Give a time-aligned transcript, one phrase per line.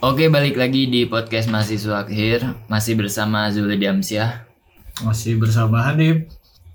[0.00, 2.56] Oke, balik lagi di podcast mahasiswa akhir.
[2.72, 4.48] Masih bersama Zuli Diamsyah.
[5.04, 6.24] Masih bersama Hanif.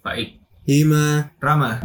[0.06, 0.38] Baik.
[0.70, 1.82] Hima Rama.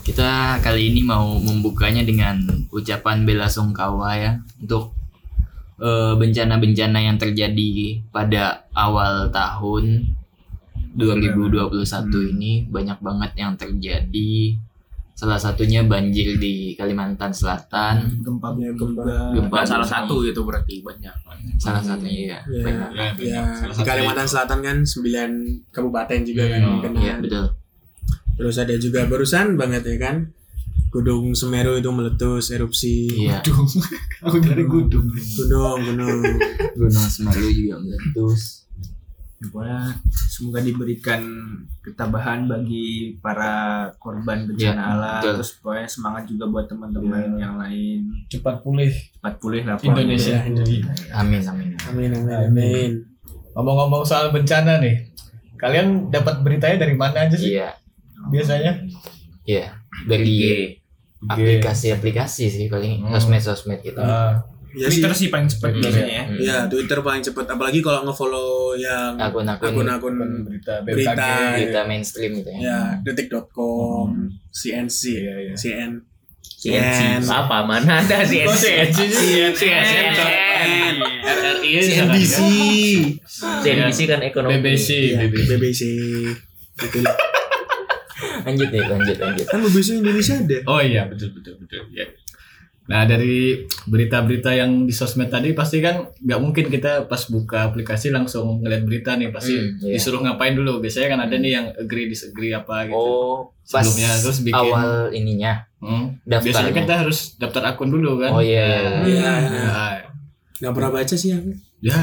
[0.00, 2.40] Kita kali ini mau membukanya dengan
[2.72, 4.96] ucapan bela sungkawa ya untuk
[5.84, 10.16] eh, bencana-bencana yang terjadi pada awal tahun
[10.96, 14.56] 2021 ini banyak banget yang terjadi.
[15.14, 18.24] Salah satunya banjir di Kalimantan Selatan.
[18.24, 19.04] Gempa ya, gempa.
[19.36, 21.12] Gempa Nggak salah satu itu berarti banyak.
[21.60, 22.40] Salah satunya ya.
[22.48, 22.90] Ya, banyak.
[23.20, 27.00] ya, di Kalimantan Selatan kan 9 kabupaten juga kan yang kena.
[27.04, 27.46] Iya, betul.
[28.40, 30.16] Terus ada juga barusan banget ya kan
[30.90, 33.06] Gunung Semeru itu meletus erupsi.
[33.14, 33.46] Iya.
[34.26, 35.06] Aku dari gudung.
[35.38, 36.20] Gunung, gunung.
[36.74, 38.66] Gunung Semeru juga meletus.
[39.40, 41.20] Pokoknya semoga diberikan
[41.80, 43.52] ketabahan bagi para
[43.96, 45.16] korban bencana Ya, alam.
[45.16, 45.32] betul.
[45.40, 48.04] Terus pokoknya semangat juga buat teman-teman yang lain.
[48.28, 49.74] Cepat pulih Cepat pulih lah.
[49.74, 49.88] Pak.
[49.88, 50.36] Indonesia.
[51.16, 51.68] Amin amin.
[51.88, 52.90] Amin, amin, amin.
[53.50, 55.08] Ngomong-ngomong soal bencana nih.
[55.56, 57.56] Kalian dapat beritanya dari mana aja sih?
[57.56, 57.72] Iya.
[58.28, 58.72] Biasanya?
[59.42, 59.72] Iya.
[60.04, 60.36] Dari
[61.22, 63.12] aplikasi-aplikasi sih paling Hmm.
[63.12, 64.00] sosmed-sosmed gitu.
[64.00, 65.18] Ah, Ya Twitter sih.
[65.18, 66.24] sih paling cepat Twitter biasanya ya.
[66.24, 66.38] Hmm.
[66.38, 70.14] Ya, Twitter paling cepet apalagi kalau nge-follow yang Akun-akun akun-akun
[70.46, 71.10] berita Berita.
[71.10, 71.54] BMKG.
[71.58, 72.60] berita mainstream gitu ya.
[72.60, 74.08] ya detik.com,
[74.50, 75.54] CNC, Iya, iya.
[75.54, 75.92] CN,
[76.40, 79.32] CNC apa mana ada CNC Oh, CNC sih.
[79.58, 82.36] CNN RRI CNBC,
[83.64, 85.80] CNBC kan ekonomi BBC, ya, BBC.
[86.80, 86.98] Gitu.
[88.40, 89.46] Lanjut nih, lanjut lanjut.
[89.48, 90.58] Kan BBC Indonesia ada.
[90.64, 91.82] Oh iya, betul betul betul.
[92.82, 92.90] Ya.
[92.90, 98.08] Nah dari berita-berita yang di sosmed tadi pasti kan nggak mungkin kita pas buka aplikasi
[98.08, 99.94] langsung ngeliat berita nih pasti Hmm, iya.
[99.94, 100.78] disuruh ngapain dulu.
[100.78, 102.98] Biasanya kan ada nih yang agree disagree apa gitu.
[102.98, 106.18] Oh, pas Sebelumnya terus bikin- awal ininya Hmm.
[106.22, 106.44] daftarnya.
[106.44, 108.30] Biasanya kita harus daftar akun dulu kan.
[108.32, 109.00] Oh iya.
[109.00, 109.32] Iya.
[109.62, 109.96] Nah,
[110.58, 111.56] Nggak pernah baca sih aku.
[111.80, 111.96] Ya,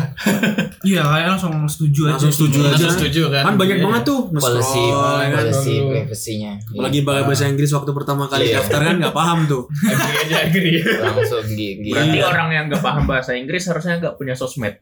[0.89, 2.11] Iya, kayak langsung setuju aja.
[2.15, 2.69] Langsung setuju aja.
[2.71, 3.43] langsung setuju kan.
[3.43, 3.85] Kan banyak Iya.
[3.85, 4.19] banget tuh.
[4.29, 5.31] Policy, ya kan.
[5.39, 6.51] policy privasinya.
[6.55, 6.71] Iya.
[6.73, 8.55] Apalagi pakai bahasa Inggris waktu pertama kali Iya.
[8.57, 9.63] daftar kan nggak paham tuh.
[9.93, 10.77] agree aja agree.
[10.81, 11.89] langsung gigi.
[11.89, 12.25] berarti Iya.
[12.25, 14.75] orang yang gak paham bahasa Inggris harusnya gak punya sosmed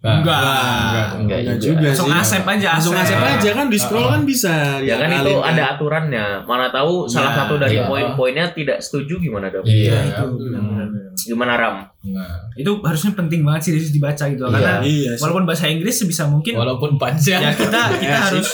[0.00, 0.20] Enggak.
[0.20, 1.06] enggak.
[1.16, 1.64] Enggak Nggak juga.
[1.66, 2.20] juga Langsung sih.
[2.20, 2.68] asep aja.
[2.76, 4.54] Langsung asep aja kan di scroll kan bisa.
[4.78, 7.88] ya kan itu ada aturannya mana tahu salah Ya, satu dari iya.
[7.88, 10.24] poin-poinnya tidak setuju gimana dong Iya, itu.
[11.26, 14.42] Gimana ram Nah, Itu harusnya penting banget sih harus dibaca gitu.
[14.42, 15.12] Karena Iya.
[15.12, 15.20] sih.
[15.20, 17.40] walaupun bahasa Inggris sebisa mungkin walaupun panjang.
[17.40, 18.28] ya kita kita Iya sih.
[18.34, 18.48] harus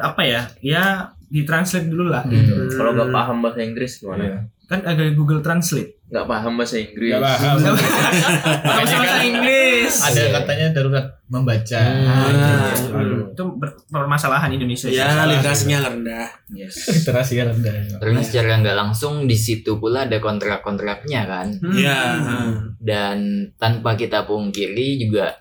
[0.00, 0.40] apa ya?
[0.60, 0.84] Ya
[1.30, 2.26] ditranslate dulu lah.
[2.26, 2.34] Hmm.
[2.34, 2.74] Gitu.
[2.74, 4.02] kalau gak paham bahasa Inggris Iya.
[4.02, 4.24] gimana
[4.66, 5.98] Kan ada Google Translate.
[6.10, 7.54] nggak paham bahasa Inggris Nggak paham.
[7.54, 9.94] Nggak usah bahasa kan Inggris.
[10.00, 11.82] ada katanya darurat membaca.
[11.82, 12.98] Ah.
[12.98, 13.44] Aduh, itu
[13.88, 14.90] permasalahan Indonesia.
[14.90, 16.26] Ya literasinya rendah.
[16.50, 16.86] Yes.
[16.94, 17.98] Literasi rendah.
[17.98, 21.46] Karena secara nggak langsung di situ pula ada kontrak-kontraknya kan.
[21.58, 21.74] Hmm.
[21.74, 22.00] Iya.
[22.78, 23.18] Dan
[23.54, 25.34] tanpa kita pungkiri juga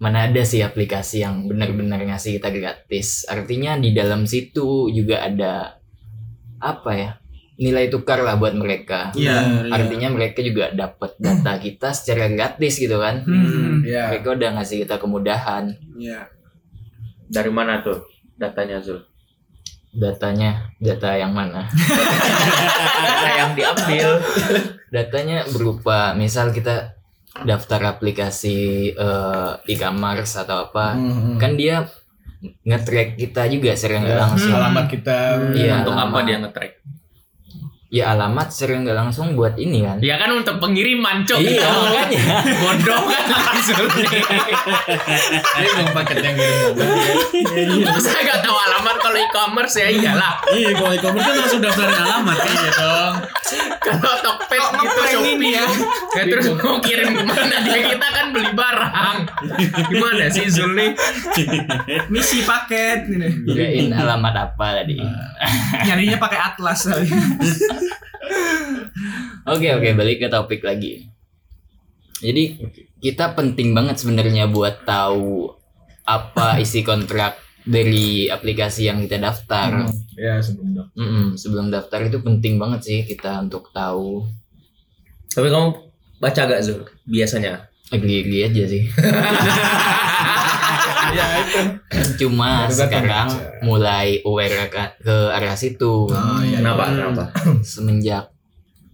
[0.00, 3.28] mana ada sih aplikasi yang benar-benar ngasih kita gratis.
[3.28, 5.76] Artinya di dalam situ juga ada
[6.56, 7.10] apa ya?
[7.60, 9.12] Nilai tukar lah buat mereka.
[9.12, 9.68] Iya.
[9.68, 13.20] Artinya mereka juga dapat data kita secara gratis gitu kan.
[13.28, 13.84] Hmm.
[13.84, 14.08] Iya.
[14.16, 15.76] Mereka udah ngasih kita kemudahan.
[16.00, 16.32] Iya.
[17.30, 19.06] dari mana tuh datanya Zul
[19.94, 21.66] Datanya, data yang mana?
[23.06, 24.08] data yang diambil
[24.94, 26.99] Datanya berupa misal kita
[27.36, 28.58] daftar aplikasi
[28.90, 31.36] eh, e-commerce atau apa, Hmm.
[31.36, 31.86] kan dia
[32.40, 34.52] nge-track kita juga secara nggak Ya, langsung.
[34.52, 35.18] alamat kita.
[35.52, 36.24] Iya, untuk apa alamat.
[36.24, 36.72] dia nge-track
[37.90, 39.98] Ya alamat secara nggak langsung buat ini kan.
[39.98, 42.22] ya kan untuk pengiriman cok Iya, makanya.
[42.56, 43.24] bodoh kan
[43.60, 47.82] Zul Ini yang paket yang kirim.
[47.82, 52.36] Masa gak tahu alamat kalau e-commerce ya iyalah Iya, kalau e-commerce kan langsung daftarin alamat.
[52.38, 53.14] Iya dong.
[53.82, 55.66] kalau Tokped gitu ngeprank Shopee ini ya.
[56.14, 59.16] ya terus mau kirim ke mana dia kita kan beli barang
[59.90, 60.94] gimana sih Zul nih
[62.06, 63.26] Misi paket gitu.
[63.50, 65.02] Kirain alamat apa tadi.
[65.90, 67.10] Nyarinya pakai atlas kali.
[69.50, 71.10] Oke oke balik ke topik lagi.
[72.22, 72.62] Jadi
[73.02, 75.50] kita penting banget sebenarnya buat tahu
[76.06, 79.84] apa isi kontrak dari aplikasi yang kita daftar.
[80.12, 80.88] Ya sebelum dong.
[80.92, 84.24] Mm-mm, sebelum daftar itu penting banget sih kita untuk tahu.
[85.28, 85.70] tapi kamu
[86.18, 88.82] baca gak Zul biasanya Agree-agree aja sih.
[91.10, 91.60] Ya itu.
[92.20, 93.50] Cuma Baru sekarang aja.
[93.60, 96.06] mulai aware ke, ke arah situ.
[96.06, 96.60] Oh iya.
[96.60, 96.94] kenapa Hmm.
[96.94, 97.24] kenapa
[97.64, 98.30] Semenjak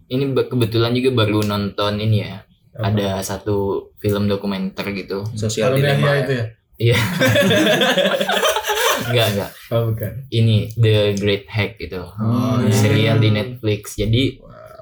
[0.07, 2.41] ini be- kebetulan juga baru nonton ini ya.
[2.73, 2.89] Apa?
[2.89, 3.57] Ada satu
[3.97, 5.29] film dokumenter gitu.
[5.31, 6.47] sosial Kalau dia dilema dia itu ya.
[6.79, 6.97] Iya.
[9.09, 10.13] enggak enggak Oh, bukan.
[10.31, 12.71] ini The Great Hack itu Oh, iya.
[12.71, 14.39] serial di Netflix jadi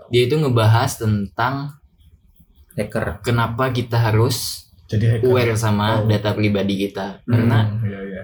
[0.06, 1.80] dia itu ngebahas tentang
[2.72, 3.22] Hacker.
[3.22, 5.26] kenapa kita harus Jadi hacker.
[5.26, 6.06] aware sama Oh.
[6.06, 8.22] data pribadi kita karena Hmm, iya, iya.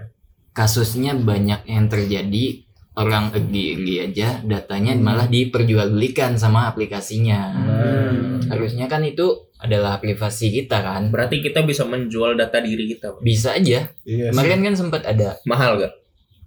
[0.51, 8.45] kasusnya banyak yang terjadi orang agree aja datanya malah diperjualbelikan sama aplikasinya Hmm.
[8.47, 13.13] harusnya kan itu adalah privasi kita kan Berarti kita bisa menjual data diri kita.
[13.13, 13.23] Bang.
[13.23, 15.93] bisa aja Iya kemarin kan sempat ada Mahal gak?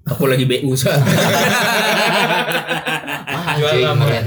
[0.04, 0.74] Aku lagi BU
[3.25, 4.24] mahal Jual cuy kemarin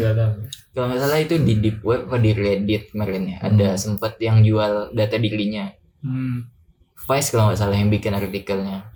[0.72, 4.40] kalau nggak salah itu di deep web atau di reddit kemarin ya ada sempat yang
[4.40, 6.46] jual data dirinya Hmm.
[6.94, 8.92] Vice kalau nggak salah yang bikin artikelnya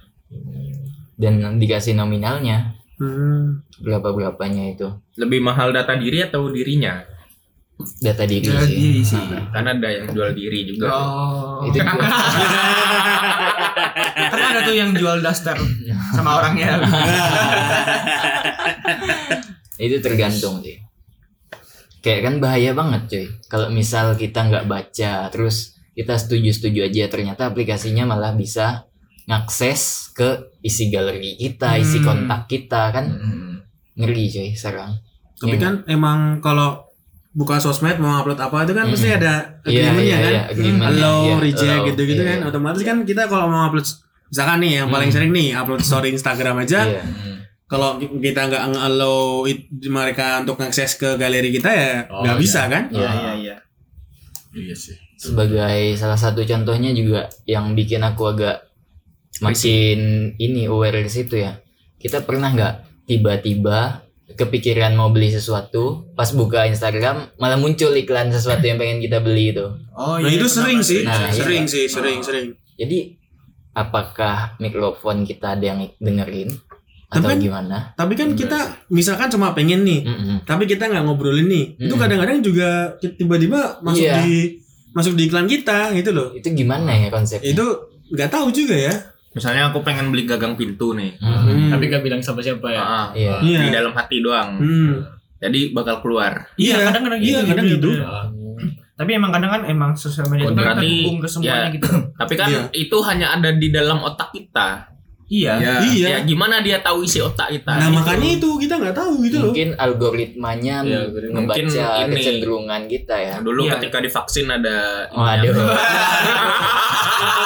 [1.16, 3.64] dan dikasih nominalnya Hmm.
[3.80, 7.00] berapa berapanya itu Lebih mahal data diri atau dirinya?
[7.96, 9.16] Data diri Jual sih diri sih.
[9.16, 10.86] Nah, Kan ada yang jual diri juga.
[10.88, 11.64] Oh.
[11.64, 11.92] itu juga
[14.30, 15.56] kan ada tuh yang jual daster
[16.12, 16.78] sama orangnya.
[19.78, 20.76] itu tergantung sih
[22.00, 27.08] kayak kan bahaya banget cuy kalau misal kita nggak baca terus kita setuju setuju aja
[27.08, 28.84] ternyata aplikasinya malah bisa
[29.24, 30.28] ngakses ke
[30.60, 32.06] isi galeri kita isi Hmm.
[32.06, 33.52] kontak kita kan Hmm.
[33.96, 35.00] ngeri cuy sekarang
[35.40, 35.62] Tapi Iya.
[35.62, 36.89] kan emang kalau
[37.30, 38.94] buka sosmed mau upload apa itu kan Mm-mm.
[38.94, 40.30] pasti ada Iya, agreementnya iya, kan.
[40.30, 42.28] iya, agreementnya, Allow, iya, reject allow, gitu-gitu iya.
[42.28, 42.38] kan.
[42.44, 43.86] Otomatis kan kita kalau mau upload
[44.26, 45.16] misalkan nih yang paling Hmm.
[45.16, 46.80] sering nih upload story Instagram aja.
[46.84, 47.02] Iya.
[47.64, 52.42] Kalau kita nggak allow it- mereka untuk akses ke galeri kita ya Oh, nggak iya.
[52.42, 52.82] bisa kan?
[52.90, 53.56] Iya, iya iya.
[54.50, 54.98] Iya sih.
[55.16, 58.66] sebagai salah satu contohnya juga yang bikin aku agak
[59.38, 59.98] makin
[60.34, 61.60] ini aware di situ ya
[61.96, 62.74] kita pernah nggak
[63.04, 64.00] tiba-tiba
[64.32, 65.82] kepikiran mau beli sesuatu
[66.12, 70.46] pas buka Instagram malah muncul iklan sesuatu yang pengen kita beli itu Oh Nah itu
[70.46, 71.34] sering sih, Nah, iya.
[71.34, 72.46] sering sih, sering, sering.
[72.74, 73.20] jadi
[73.72, 76.50] apakah mikrofon kita ada yang dengerin
[77.06, 80.36] Tapi atau kan- gimana Tapi kan Bener kita misalkan cuma pengen nih, Mm-mm.
[80.42, 81.64] tapi kita nggak ngobrolin nih.
[81.76, 81.98] Itu Mm-mm.
[81.98, 84.22] kadang-kadang juga tiba-tiba masuk Iya.
[84.22, 86.30] di masuk di iklan kita gitu loh.
[86.32, 87.66] itu gimana ya konsepnya Itu
[88.08, 88.94] nggak tahu juga ya.
[89.30, 91.14] Misalnya aku pengen beli gagang pintu nih.
[91.16, 91.30] Mm.
[91.38, 91.70] Hmm.
[91.70, 92.82] Tapi gak bilang sama siapa ya.
[92.82, 93.38] Ah, Iya.
[93.40, 93.58] Iya.
[93.62, 94.58] Di dalam hati doang.
[94.58, 95.06] Hmm.
[95.38, 96.50] Jadi bakal keluar.
[96.54, 97.48] Iya, Iya, kadang-kadang iya, gitu.
[97.48, 97.88] kadang gitu.
[97.94, 98.10] bener.
[98.92, 101.72] Tapi emang kadang kan emang sosial media itu kan terhubung ke semuanya ya.
[101.72, 101.88] gitu.
[102.12, 102.62] Tapi kan Iya.
[102.74, 104.89] itu hanya ada di dalam otak kita.
[105.30, 105.62] Iya.
[105.80, 106.08] Iya.
[106.10, 107.70] Ya gimana dia tahu isi otak kita?
[107.70, 107.96] Nah Gitu.
[107.96, 109.44] makanya itu kita nggak tahu gitu loh.
[109.48, 111.36] mungkin algoritmanya Iya, algoritma.
[111.38, 112.14] membaca Mungkin ini.
[112.16, 113.72] kecenderungan kita ya Nah, dulu Iya.
[113.78, 114.78] ketika divaksin ada
[115.08, 115.54] oh aduh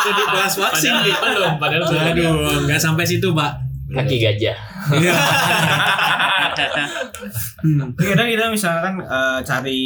[0.02, 1.14] Jadi bahas vaksin Padahal nih.
[1.16, 1.82] belum, padahal.
[2.10, 2.32] Aduh,
[2.62, 3.52] nggak sampai situ, Pak.
[3.86, 4.56] kaki gajah
[4.90, 5.14] Iya.
[7.60, 7.96] Hmm.
[7.96, 9.82] Kadang kita misalkan eh, cari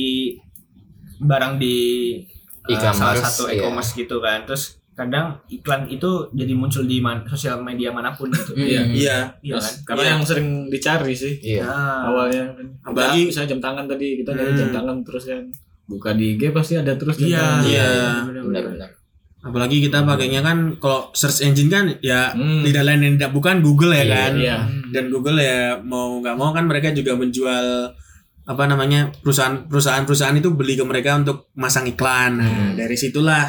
[1.18, 1.76] barang di
[2.20, 2.26] eh,
[2.68, 3.62] E-commerce, salah satu iya.
[3.62, 4.44] e-commerce gitu kan.
[4.44, 8.58] Terus kadang iklan itu jadi muncul di man- sosial media mana pun gitu.
[8.58, 8.82] Iya.
[8.84, 9.18] Iya.
[9.38, 9.74] Iya kan?
[9.86, 10.10] Karena Iya.
[10.10, 12.66] yang sering dicari sih iya Nah, awalnya kan.
[12.84, 14.58] Apalagi- bisa jam tangan tadi kita nyari Hmm.
[14.58, 15.44] jam tangan terus kan
[15.86, 17.38] buka di IG pasti ada terus jam Iya.
[17.38, 17.62] tangan.
[17.64, 17.88] Iya.
[18.26, 18.42] benar-benar.
[18.66, 18.90] benar-benar
[19.38, 22.66] Apalagi kita pakainya kan kalau search engine kan ya Hmm.
[22.66, 24.32] tidak lain dan tidak bukan Google ya Iya, kan.
[24.34, 24.56] Iya.
[24.90, 27.94] Dan Google ya mau nggak mau kan mereka juga menjual
[28.42, 32.34] apa namanya perusahaan perusahaan-perusahaan itu beli ke mereka untuk masang iklan.
[32.34, 32.74] Nah, Hmm.
[32.74, 33.44] dari situlah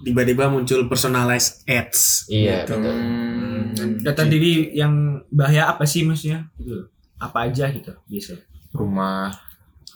[0.00, 2.24] tiba-tiba muncul personalized ads.
[2.26, 2.74] iya Gitu.
[2.74, 2.94] betul
[3.70, 4.92] Hmm, Data diri yang
[5.28, 6.48] bahaya apa sih maksudnya?
[6.54, 6.88] Gitu.
[7.16, 8.34] Apa aja gitu bisa.
[8.70, 9.28] rumah.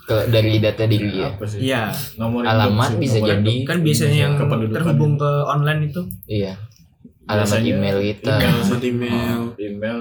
[0.02, 1.59] kalau dari data diri ya Apa sih?
[1.62, 3.49] Iya, Nomor Alamat sih, bisa nomor jadi.
[3.55, 3.64] induk.
[3.64, 4.76] kan biasanya yang Kependudukan.
[4.76, 6.52] terhubung ke online itu iya
[7.25, 8.52] alamat Biasanya email kita email.
[8.52, 10.00] Alamat email email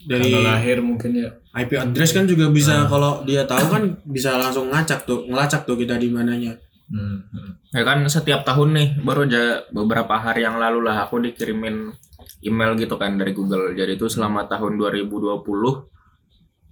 [0.00, 1.28] dari tanggal lahir mungkin ya.
[1.54, 5.76] IP address kan juga bisa kalau dia tahu kan bisa langsung ngacak tuh, ngelacak tuh
[5.76, 6.56] kita di mananya.
[6.88, 7.20] Hmm.
[7.68, 11.92] Ya kan setiap tahun nih baru aja beberapa hari yang lalu lah aku dikirimin
[12.40, 13.72] email gitu kan dari Google.
[13.72, 15.44] Jadi itu selama tahun 2020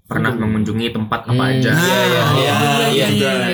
[0.07, 1.73] pernah mengunjungi tempat apa Hmm, aja.
[1.75, 3.07] iya iya iya Ah, iya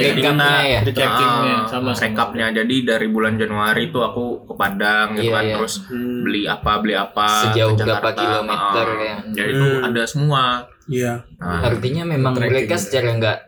[0.05, 0.53] Recapnya
[0.85, 1.09] kita-
[1.41, 2.47] ya Ah, sama rekapnya.
[2.53, 5.55] Jadi dari bulan Januari itu aku ke Padang gitu Iya, kan iya.
[5.57, 9.17] terus Hmm, beli apa beli apa Sejauh ke berapa kilometer Ah, ya.
[9.33, 9.87] Jadi itu Hmm.
[9.89, 10.43] ada semua.
[10.85, 11.13] Iya.
[11.41, 13.39] Nah, artinya memang mereka secara nggak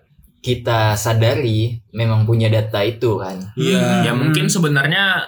[0.44, 3.40] kita sadari memang punya data itu kan.
[3.56, 4.04] Iya.
[4.04, 5.24] ya mungkin sebenarnya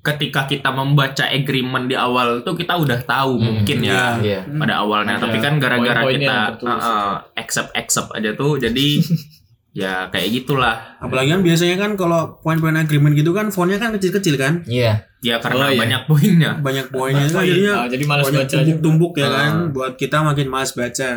[0.00, 4.40] ketika kita membaca agreement di awal itu kita udah tahu Hmm, mungkin ya iya.
[4.44, 5.16] pada awalnya.
[5.16, 9.00] Ada tapi kan gara-gara kita uh, uh, accept accept aja tuh jadi
[9.80, 10.76] ya kayak gitulah.
[10.98, 15.04] Apalagi kan biasanya kan kalau poin-poin agreement gitu kan fontnya kan kecil-kecil kan, iya.
[15.20, 15.76] Ya karena Oh, iya.
[15.78, 16.50] banyak poinnya.
[16.58, 17.28] Banyak poinnya.
[17.28, 19.32] Kan jadinya Ah, jadi malas banyak baca tumbuk-tumbuk ya Ah.
[19.36, 21.10] kan, buat kita makin malas baca.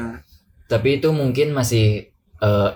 [0.64, 2.70] tapi itu mungkin masih eh,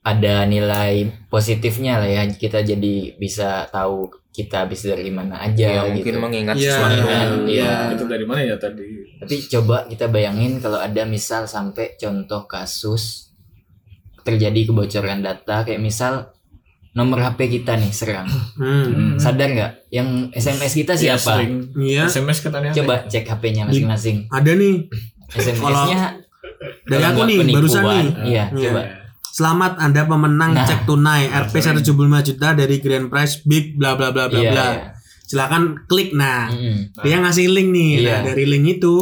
[0.00, 0.92] ada nilai
[1.28, 6.22] positifnya lah ya kita jadi bisa tahu kita habis dari mana aja ya, mungkin gitu.
[6.22, 7.20] mengingat Iya, sesuatu iya.
[7.44, 7.72] Iya.
[7.92, 8.86] Itu dari mana ya tadi?
[9.18, 13.34] Tapi coba kita bayangin kalau ada misal sampai contoh kasus
[14.20, 16.30] terjadi kebocoran data kayak misal
[16.90, 18.30] nomor HP kita nih serang.
[18.54, 19.14] Hmm.
[19.16, 19.72] Sadar nggak?
[19.90, 21.42] Yang SMS kita Ya, siapa?
[21.76, 22.70] Iya, SMS katanya.
[22.72, 24.30] Coba cek HP-nya masing-masing.
[24.30, 24.86] ada nih
[25.28, 26.00] SMS-nya
[26.84, 27.94] dari aku nih barusan penipuan.
[27.98, 28.10] nih.
[28.24, 28.62] Iya, Iya.
[28.64, 28.82] coba.
[29.30, 30.66] Selamat Anda pemenang Nah.
[30.66, 31.86] cek tunai RP 175
[32.20, 34.66] juta dari Grand Prize Big bla bla bla bla Iya, bla.
[34.68, 34.82] iya.
[35.22, 36.50] Silakan klik nah.
[36.50, 36.90] Mm-mm.
[36.98, 37.90] Dia ngasih link nih.
[38.00, 38.10] Iya.
[38.12, 38.94] Nah, dari link itu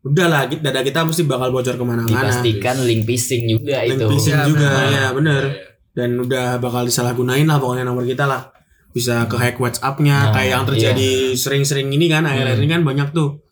[0.00, 2.06] udahlah kita- data kita pasti bakal bocor ke mana-mana.
[2.06, 4.06] Dipastikan link phishing juga Link itu.
[4.08, 4.86] phishing Iya, juga benar.
[4.88, 5.42] ya bener.
[5.90, 8.54] Dan udah bakal disalahgunain lah pokoknya nomor kita lah.
[8.90, 13.10] Bisa ke hack WhatsApp-nya Nah, kayak yang terjadi sering-sering ini kan akhir-akhir ini kan banyak
[13.10, 13.42] tuh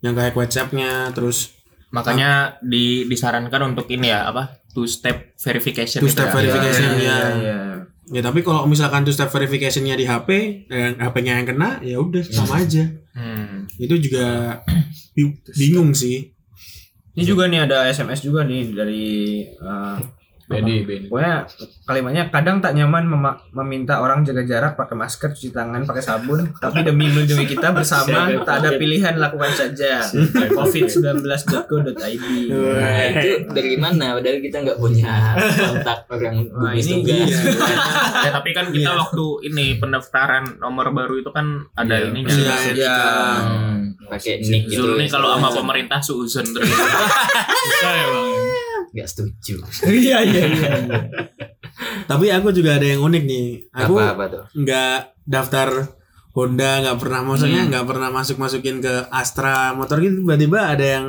[0.00, 1.54] yang ke hack WhatsApp-nya terus
[1.88, 6.34] makanya di disarankan untuk ini ya apa two step verification two gitu step ya.
[6.34, 7.18] verification Iya, ya.
[7.36, 7.58] iya.
[8.08, 10.28] Ya tapi kalau misalkan two step verification-nya di HP,
[10.64, 12.88] eh, HP-nya yang kena, ya udah sama aja.
[13.12, 13.68] Hmm.
[13.76, 14.58] Itu juga
[15.12, 16.32] bi- bingung sih.
[17.12, 19.06] Ini juga nih ada SMS juga nih dari
[19.44, 19.96] eh,
[20.48, 21.06] Beni, Beni.
[21.06, 21.44] Pokoknya
[21.84, 26.40] kalimatnya kadang tak nyaman mema- meminta orang jaga jarak, pakai masker, cuci tangan, pakai sabun.
[26.54, 30.00] Tapi demi melindungi kita bersama, tak ada pilihan lakukan saja.
[30.48, 32.24] Covid19.go.id.
[32.48, 34.16] Nah, itu dari mana?
[34.16, 37.28] Padahal kita nggak punya kontak orang Nah, ini tugas.
[38.24, 38.96] ya tapi kan kita Iya.
[38.96, 42.08] waktu ini pendaftaran nomor baru itu kan ada Iya.
[42.08, 42.96] ininya Iya, Ya.
[43.38, 44.80] Hmm, pakai nick gitu.
[44.86, 48.28] Zul nih kalau sama pemerintah suuzon terus Bisa ya bang.
[48.90, 49.54] Nggak setuju.
[49.88, 50.70] Iya iya iya.
[52.04, 53.46] Tapi aku juga ada yang unik nih.
[53.76, 54.44] Aku Apa apa tuh?
[54.54, 55.68] nggak daftar
[56.32, 60.22] Honda, nggak pernah maksudnya nggak pernah masuk masukin ke Astra motor gitu.
[60.22, 61.06] Tiba-tiba ada yang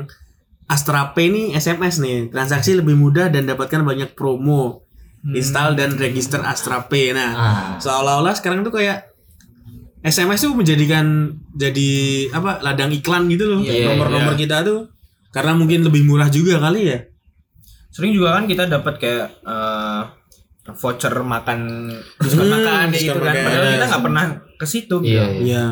[0.66, 2.30] Astra Pay nih SMS nih.
[2.30, 4.86] Transaksi lebih mudah dan dapatkan banyak promo.
[5.20, 7.12] Install dan register Astra Pay.
[7.12, 9.12] Nah, Ah, seolah-olah sekarang tuh kayak
[10.00, 11.92] SMS tuh menjadikan jadi
[12.32, 14.88] apa ladang iklan gitu loh Iya, nomor-nomor kita tuh
[15.30, 17.04] karena mungkin lebih murah juga kali ya
[17.90, 20.02] Sering juga kan kita dapat kayak eh,
[20.72, 23.34] voucher makan diskon Hmm, makan gitu kan.
[23.34, 23.44] makan.
[23.44, 24.96] Padahal kita nggak pernah ke situ.
[25.00, 25.10] gitu.
[25.10, 25.66] iya, iya.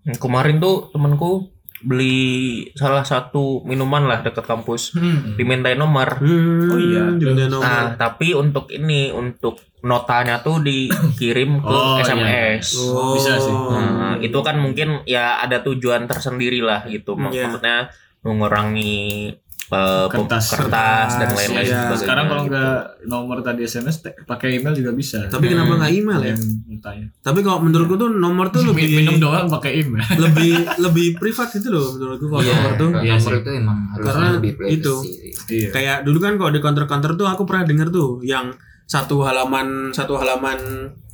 [0.00, 2.26] Iya kemarin tuh temanku beli
[2.72, 5.36] salah satu minuman lah dekat kampus Hmm.
[5.36, 7.04] dimintain nomor hmm, Oh iya.
[7.44, 7.60] nomor.
[7.60, 12.02] Nah, tapi untuk ini untuk notanya tuh dikirim ke Oh, iya.
[12.04, 12.66] SMS.
[12.80, 13.14] Oh.
[13.14, 13.52] Bisa sih.
[13.52, 17.14] Nah, itu kan mungkin ya ada tujuan tersendiri lah gitu.
[17.14, 17.46] Mak- Iya.
[17.46, 17.76] Maksudnya
[18.22, 19.30] mengurangi
[19.68, 20.46] eh, pem- Kertas.
[20.50, 21.76] kertas dan Kertas, lain-lain iya.
[21.78, 22.50] sebagainya Sekarang kalau gitu.
[22.50, 25.18] nggak nomor tadi SMS pakai email juga bisa.
[25.26, 26.34] Tapi kenapa nggak email ya?
[26.64, 27.06] Yang tanya.
[27.18, 30.00] Tapi kalau menurutku tuh nomor tuh lebih minum doang pakai email.
[30.24, 32.88] lebih lebih privat gitu loh menurutku kalau Iya, nomor tuh.
[32.98, 34.94] Iya nomor itu emang Karena lebih itu.
[34.98, 35.12] sih.
[35.48, 35.68] Iya.
[35.70, 38.52] Kayak dulu kan kalau di counter-counter tuh aku pernah denger tuh yang
[38.84, 40.56] satu halaman satu halaman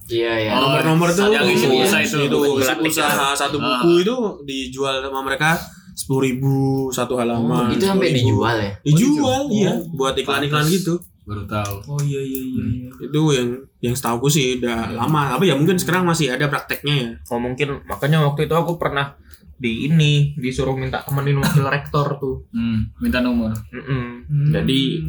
[0.05, 0.51] Iya, iya.
[0.53, 2.19] Oh, nomor-nomor tuh yang isi iya, pulsa itu.
[2.23, 5.57] itu isi Gratis pulsa satu buku itu dijual sama mereka
[5.95, 6.55] sepuluh ribu
[6.91, 7.71] satu halaman.
[7.71, 8.17] Oh, itu sampai 10.000.
[8.19, 8.73] dijual ya?
[8.83, 10.99] Dijual, Oh, iya, buat iklan-iklan gitu.
[11.25, 11.75] Baru tahu.
[11.89, 12.63] Oh iya iya iya.
[12.69, 12.89] iya.
[13.01, 13.49] Itu yang
[13.81, 15.33] yang setahu sih udah lama.
[15.39, 17.11] Tapi ya mungkin sekarang masih ada prakteknya ya.
[17.33, 19.17] Oh mungkin makanya waktu itu aku pernah
[19.57, 22.45] di ini disuruh minta temenin wakil rektor tuh.
[22.53, 23.57] Hmm, minta nomor.
[23.73, 24.05] Mm-mm.
[24.29, 24.51] Hmm.
[24.53, 25.01] Jadi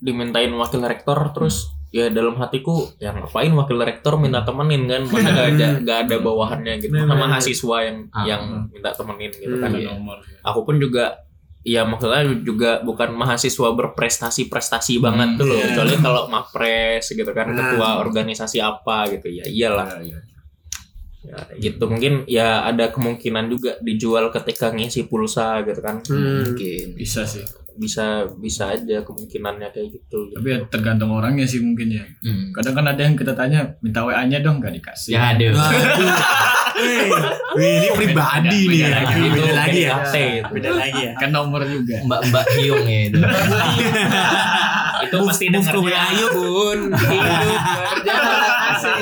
[0.00, 5.28] dimintain wakil rektor terus ya dalam hatiku yang ngapain wakil rektor minta temenin kan masa
[5.28, 7.22] gak ada gak ada bawahannya gitu sama bener.
[7.24, 8.24] mahasiswa yang Ah.
[8.24, 9.60] yang minta temenin gitu Hmm.
[9.60, 9.90] kan ya.
[9.90, 10.18] nomor.
[10.20, 10.38] ya.
[10.44, 11.04] aku pun juga
[11.60, 15.66] ya maksudnya juga bukan mahasiswa berprestasi prestasi banget Hmm, tuh loh iya.
[15.68, 17.56] kecuali kalau mapres gitu kan Nah.
[17.58, 20.18] ketua organisasi apa gitu ya iyalah Iya, iya.
[21.22, 26.48] ya, gitu mungkin ya ada kemungkinan juga dijual ketika ngisi pulsa gitu kan Hmm.
[26.48, 26.94] Mungkin.
[26.94, 27.44] Bisa sih.
[27.80, 32.04] Bisa bisa aja kemungkinannya kayak gitu Tapi ya tergantung orangnya sih mungkin ya.
[32.20, 32.52] Hmm.
[32.52, 35.16] Kadang kan ada yang kita tanya minta WA-nya dong nggak dikasih.
[35.16, 35.56] Ya aduh.
[35.56, 36.12] Waduh.
[37.56, 38.88] Wih, ini pribadi Beda- nih beda ya.
[38.94, 39.20] lagi.
[39.20, 39.96] Beda Itu lagi ya.
[40.48, 41.12] Beda lagi ya.
[41.16, 41.96] Kan nomor juga.
[42.04, 43.18] Mbak-mbak Hyung ya itu.
[45.00, 46.30] itu ke dengarnya WA yuk.
[46.36, 47.60] pun hidup
[48.04, 49.00] berjalan asik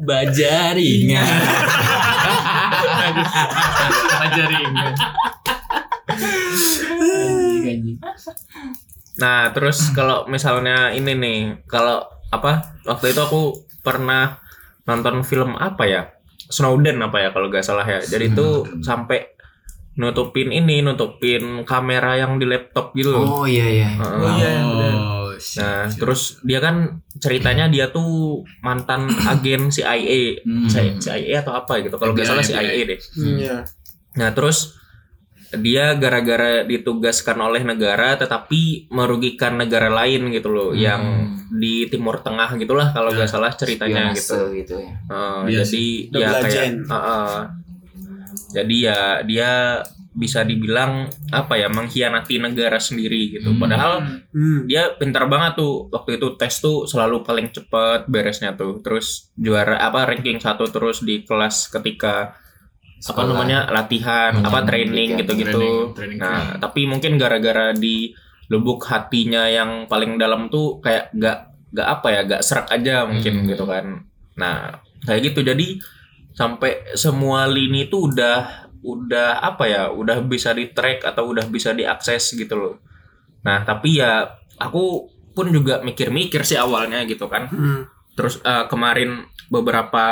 [0.00, 1.28] Bajaringan.
[9.14, 11.38] Nah, terus kalau misalnya ini nih,
[11.70, 12.74] kalau apa?
[12.82, 13.42] Waktu itu aku
[13.80, 14.42] pernah
[14.84, 16.02] nonton film apa ya?
[16.44, 18.02] Snowden apa ya kalau nggak salah ya.
[18.02, 18.46] Jadi itu
[18.82, 19.32] sampai
[19.94, 23.14] nutupin ini, nutupin kamera yang di laptop gitu.
[23.14, 23.88] Oh iya iya.
[23.94, 24.18] Heeh.
[24.18, 24.52] Oh iya
[25.34, 25.98] siap, Nah, siap.
[26.02, 26.76] terus dia kan
[27.16, 30.98] ceritanya dia tuh mantan agen CIA, Hmm.
[30.98, 31.94] CIA atau apa gitu.
[31.94, 32.42] Kalau nggak salah.
[32.42, 32.98] CIA deh.
[33.14, 33.62] Iya.
[34.18, 34.74] Nah, terus
[35.56, 40.80] dia gara-gara ditugaskan oleh negara tetapi merugikan negara lain gitu loh Hmm.
[40.80, 41.02] yang
[41.50, 44.38] di Timur Tengah gitulah kalau nggak salah ceritanya Spionase gitu.
[44.54, 44.92] gitu ya.
[45.46, 47.40] Iya jadi Double ya kayak eh, eh.
[48.54, 49.50] jadi ya dia
[50.14, 53.50] bisa dibilang apa ya mengkhianati negara sendiri gitu.
[53.50, 53.58] Hmm.
[53.58, 53.92] Padahal
[54.30, 54.62] Hmm.
[54.64, 58.78] dia pintar banget tuh waktu itu tes tuh selalu paling cepet beresnya tuh.
[58.78, 62.38] Terus juara apa ranking satu terus di kelas ketika
[63.04, 63.28] apa Sekolah.
[63.28, 65.52] namanya latihan apa training gitu-gitu.
[65.52, 71.38] training- training nah, tapi mungkin gara-gara di lubuk hatinya yang paling dalam tuh kayak gak
[71.70, 73.46] gak apa ya gak serak aja mungkin Hmm.
[73.46, 74.04] gitu kan.
[74.34, 75.76] Nah, kayak gitu jadi
[76.30, 78.38] sampai semua lini tuh udah
[78.80, 82.74] udah apa ya udah bisa di track atau udah bisa diakses gitu loh
[83.40, 87.82] nah tapi ya aku pun juga mikir-mikir sih awalnya gitu kan Hmm.
[88.14, 90.06] Terus eh, kemarin beberapa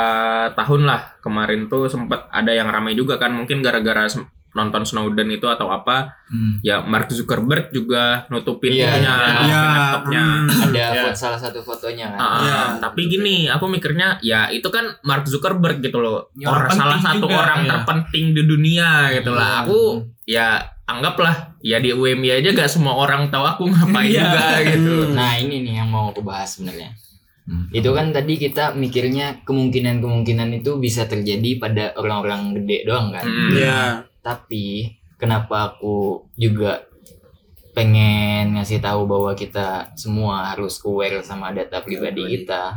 [0.53, 4.05] tahun lah kemarin tuh sempat ada yang ramai juga kan mungkin gara-gara
[4.53, 6.57] nonton Snowden itu atau apa Hmm.
[6.61, 9.17] ya Mark Zuckerberg juga nutupin Iya, itunya, iya.
[9.17, 10.49] nutupin Ya, laptopnya hmm.
[10.63, 10.87] Ada Ya.
[10.93, 12.17] foto salah satu fotonya kan.
[12.17, 12.57] Ah, Iya.
[12.79, 16.29] tapi gini, aku mikirnya ya itu kan Mark Zuckerberg gitu loh.
[16.33, 17.69] Ya, orang salah satu juga, orang ya.
[17.71, 19.45] terpenting di dunia gitu lah.
[19.45, 19.57] Iya.
[19.63, 19.79] Aku
[20.23, 20.47] ya
[20.83, 24.21] anggaplah ya di UMI aja gak semua orang tahu aku ngapain Iya.
[24.23, 24.95] juga gitu.
[25.11, 26.93] Nah ini nih yang mau aku bahas sebenarnya.
[27.75, 33.25] Itu kan tadi kita mikirnya kemungkinan-kemungkinan itu bisa terjadi pada orang-orang gede doang kan.
[33.27, 33.51] Hmm.
[33.55, 33.79] Ya.
[34.23, 36.87] Tapi kenapa aku juga
[37.73, 42.69] pengen ngasih tahu bahwa kita semua harus aware sama data pribadi kita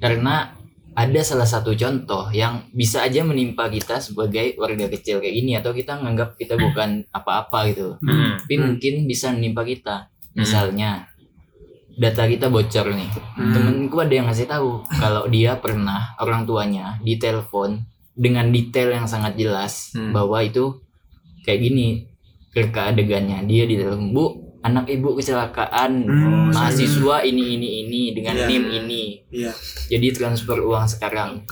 [0.00, 0.56] karena
[0.94, 5.76] ada salah satu contoh yang bisa aja menimpa kita sebagai warga kecil kayak gini atau
[5.76, 8.40] kita nganggap kita bukan apa-apa gitu Hmm.
[8.40, 10.40] tapi mungkin bisa menimpa kita Hmm.
[10.40, 11.04] misalnya
[11.94, 13.52] data kita bocor nih Hmm.
[13.52, 17.82] temenku ada yang ngasih tahu kalau dia pernah orang tuanya ditelepon
[18.12, 20.10] dengan detail yang sangat jelas Hmm.
[20.10, 20.78] bahwa itu
[21.42, 21.86] kayak gini
[22.50, 24.24] reka adegannya dia ditelepon bu
[24.60, 26.50] anak ibu kecelakaan Hmm.
[26.50, 28.46] mahasiswa ini ini ini dengan Iya.
[28.46, 29.52] nim ini Iya.
[29.88, 31.42] jadi transfer uang sekarang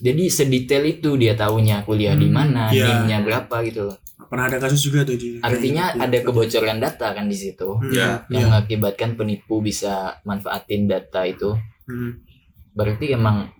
[0.00, 2.34] jadi sedetail itu dia tahunya kuliah di Hmm.
[2.34, 3.04] mana Iya.
[3.04, 3.98] nimnya berapa gitu loh
[4.30, 5.42] Pernah ada kasus juga tuh di.
[5.42, 7.90] artinya ada kebocoran data kan di situ Hmm.
[7.90, 8.22] Ya.
[8.28, 8.46] yang Iya.
[8.46, 12.22] mengakibatkan penipu bisa manfaatin data itu Hmm.
[12.70, 13.50] berarti emang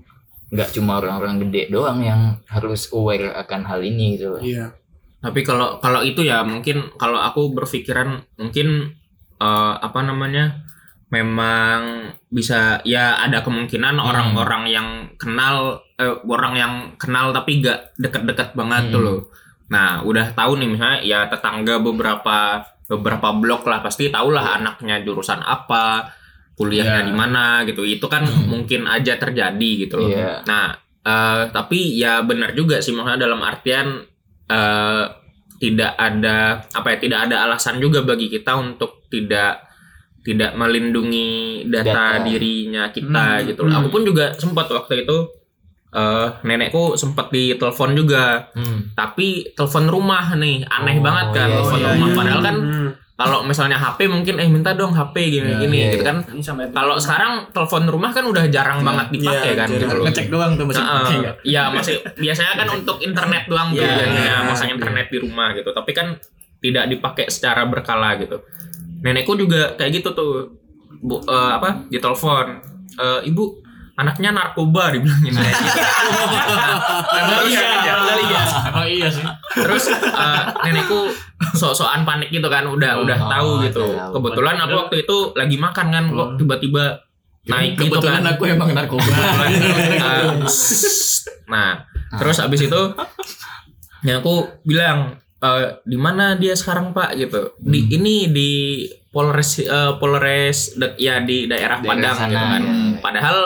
[0.48, 4.40] nggak cuma orang-orang gede doang yang harus aware akan hal ini gitu loh.
[4.40, 4.70] Iya.
[5.20, 8.94] Tapi kalau kalau itu ya mungkin kalau aku berpikiran mungkin
[9.36, 10.62] eh, apa namanya
[11.10, 11.80] memang
[12.28, 14.06] bisa ya ada kemungkinan Hmm.
[14.06, 18.92] orang-orang yang kenal eh, orang yang kenal tapi gak deket-deket banget Hmm.
[18.92, 19.18] tuh loh.
[19.70, 25.38] Nah udah tahu nih misalnya ya tetangga beberapa beberapa blok lah pasti tahulah anaknya jurusan
[25.38, 26.10] apa
[26.54, 27.06] kuliahnya Ya.
[27.06, 30.10] di mana gitu itu kan mungkin aja terjadi gitu loh.
[30.10, 30.42] Iya.
[30.44, 30.66] Nah
[31.00, 34.02] eh, tapi ya benar juga sih maksudnya dalam artian
[34.46, 35.04] eh,
[35.56, 39.68] tidak ada apa ya tidak ada alasan juga bagi kita untuk tidak
[40.20, 41.30] tidak melindungi
[41.64, 42.24] data, Data.
[42.24, 43.70] dirinya kita Hmm, gitu loh.
[43.70, 43.78] hmm.
[43.78, 45.16] Aku pun juga sempat waktu itu
[45.90, 48.94] eh nenekku sempat ditelepon juga Hmm.
[48.94, 52.16] tapi telepon rumah nih aneh Oh, banget kan iya, telepon iya, rumah iya.
[52.16, 52.90] padahal kan Hmm.
[53.16, 56.08] kalau misalnya HP mungkin eh minta dong HP gini Iya, gini iya, gitu iya.
[56.08, 56.16] kan
[56.70, 58.86] kalau sekarang telepon rumah kan udah jarang Iya.
[58.86, 60.04] banget dipakai Iya, kan gitu loh.
[60.04, 61.36] ngecek doang tuh masih Nah, pakai nggak?
[61.42, 64.74] Iya masih biasanya kan untuk internet doang tuh biasanya iya, masang iya.
[64.74, 65.70] internet di rumah gitu.
[65.70, 66.06] Tapi kan
[66.60, 68.40] tidak dipakai secara berkala gitu.
[69.00, 70.54] Nenekku juga kayak gitu tuh.
[70.98, 71.88] Bu eh, apa?
[71.88, 72.46] Ditelepon.
[72.94, 73.58] Eh, ibu
[74.00, 75.80] anaknya narkoba dibilangin kayak gitu.
[77.12, 78.42] Emang iya, iya, iya.
[78.70, 79.24] Oh iya sih.
[79.52, 81.12] Terus eh, nenekku
[81.52, 83.84] sok-sokan panik gitu kan, udah udah Oh, tahu gitu.
[84.10, 86.28] Kebetulan aku waktu itu lagi makan kan, kok Oh.
[86.34, 86.84] tiba-tiba
[87.42, 88.32] naik gitu Kebetulan kan.
[88.32, 89.04] aku emang narkoba.
[89.04, 90.44] Uh,
[91.52, 91.82] nah,
[92.14, 92.82] terus abis itu
[94.00, 97.56] ya aku bilang "Eh, di mana dia sekarang Pak gitu.
[97.58, 98.50] Di ini di
[99.08, 102.60] Polres eh, Polres de- ya di daerah, Daerah Padang sana, gitu kan.
[102.60, 103.00] ya, ya.
[103.00, 103.36] Padahal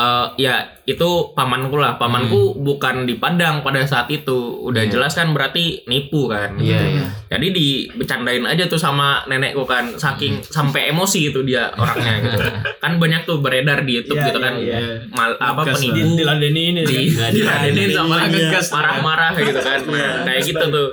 [0.00, 1.94] eh, ya itu pamanku lah.
[1.94, 4.32] Pamanku bukan di Padang pada saat itu.
[4.64, 4.90] Udah Iya.
[4.90, 6.56] jelas kan berarti nipu kan.
[6.56, 6.84] Iya, gitu.
[6.90, 7.04] iya.
[7.30, 12.42] Jadi dibecandain aja tuh sama nenekku kan, saking sampai emosi itu dia orangnya gitu.
[12.82, 14.78] kan banyak tuh beredar di YouTube Iya, gitu kan, iya,
[15.10, 16.16] mal apa Ngegas penipu lah.
[16.16, 16.82] Diladeni ini.
[16.82, 18.60] di diladenin sama Iya.
[18.66, 19.78] marah-marah gitu kan,
[20.24, 20.88] kayak gitu tuh.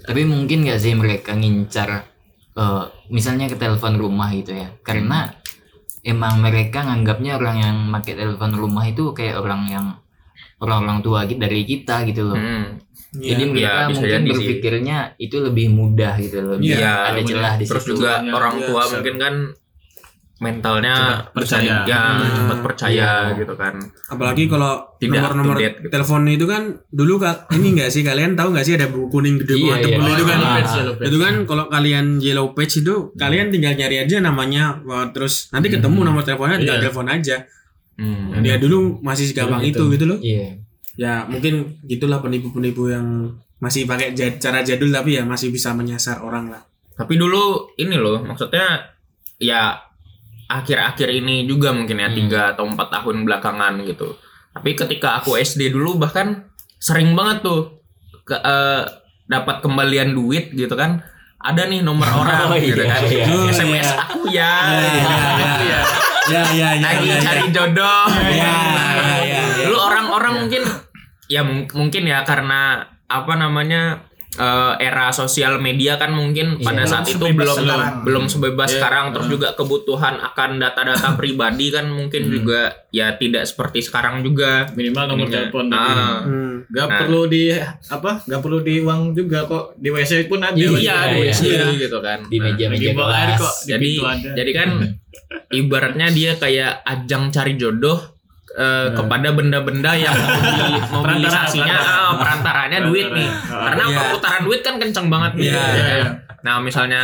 [0.00, 2.06] Tapi mungkin nggak sih mereka ngincar
[2.52, 4.72] eh, misalnya ke telepon rumah gitu ya.
[4.80, 5.30] Karena
[6.02, 9.86] emang mereka nganggapnya orang yang pakai telepon rumah itu kayak orang yang
[10.60, 12.36] orang-orang tua gitu dari kita gitu loh.
[12.36, 12.80] Hmm.
[13.10, 13.50] Jadi Iya.
[13.50, 14.30] mereka bisa mungkin jadi sih.
[14.38, 16.56] berpikirnya itu lebih mudah gitu loh.
[16.62, 17.90] Iya, ada celah di Terus situ.
[17.98, 18.92] juga Iya, orang iya, tua bisa.
[18.94, 19.34] mungkin kan
[20.40, 21.84] mentalnya Cepat percaya.
[21.84, 22.32] ya Hmm.
[22.34, 22.96] cepat percaya
[23.28, 23.36] Iya.
[23.36, 23.74] gitu kan
[24.08, 25.86] apalagi kalau Tidak nomor-nomor gitu.
[25.86, 29.36] telepon itu kan dulu kak ini enggak sih kalian tahu nggak sih ada buku kuning
[29.36, 29.84] gede Iya, banget iya.
[29.92, 30.48] tebel itu kan Ah.
[30.50, 35.48] Page, itu kan kalau kalian yellow page itu kalian tinggal nyari aja namanya wah, terus
[35.50, 36.84] nanti ketemu nomor teleponnya tinggal Iya.
[36.84, 37.36] telepon aja
[37.94, 38.40] Hmm.
[38.40, 40.56] ya dulu masih segampang itu Dulu gitu loh Iya.
[40.96, 46.48] ya mungkin gitulah penipu-penipu yang masih pakai cara jadul tapi ya masih bisa menyasar orang
[46.48, 48.88] lah Tapi dulu ini loh, maksudnya
[49.38, 49.72] ya
[50.50, 52.18] akhir-akhir ini juga mungkin ya Hmm.
[52.18, 54.18] tiga atau empat tahun belakangan gitu.
[54.50, 57.78] Tapi ketika aku SD dulu bahkan sering banget tuh
[58.24, 58.82] ke, eh,
[59.24, 60.98] dapat kembalian duit gitu kan.
[61.38, 63.00] Ada nih nomor orang Oh, gitu iya, kan.
[63.06, 63.24] iya.
[63.48, 63.96] SMS iya.
[63.96, 64.52] aku ya.
[64.60, 65.54] Iya, gitu iya, iya.
[65.62, 65.80] ya.
[66.28, 68.04] ya ya Lagi cari jodoh.
[68.10, 68.34] Ya, gitu.
[68.34, 69.42] ya, ya.
[69.64, 70.62] Dulu orang-orang mungkin
[71.26, 76.62] ya mung- mungkin ya karena apa namanya eh, era sosial media kan mungkin Iya.
[76.62, 77.92] pada saat Belum itu sebebas belum sekarang.
[78.00, 78.74] belum sebebas Iya.
[78.76, 84.70] sekarang terus juga kebutuhan akan data-data pribadi kan mungkin juga ya tidak seperti sekarang juga
[84.72, 85.36] minimal nomor Ininya.
[85.40, 86.22] telepon Ah.
[86.22, 86.62] Hmm.
[86.68, 86.98] Gak Nah.
[87.00, 87.50] perlu di
[87.88, 88.12] apa?
[88.22, 90.54] Gak perlu di uang juga kok di WC pun ada.
[90.54, 91.18] iya, Iya, di.
[91.24, 91.66] WC Iya.
[91.80, 93.40] gitu kan Di Nah, meja-meja air kelas.
[93.40, 94.30] kok di jadi ada.
[94.36, 94.68] jadi kan
[95.52, 97.98] ibaratnya dia kayak ajang cari jodoh
[98.52, 103.62] eh, kepada benda-benda yang mobi- mobilisasinya Perantara, ah, perantaranya duit nih Perantara.
[103.64, 103.96] karena Iya.
[104.00, 105.96] perputaran duit kan kenceng banget nih Iya, ya iya, kan?
[105.96, 106.08] iya.
[106.40, 107.02] nah misalnya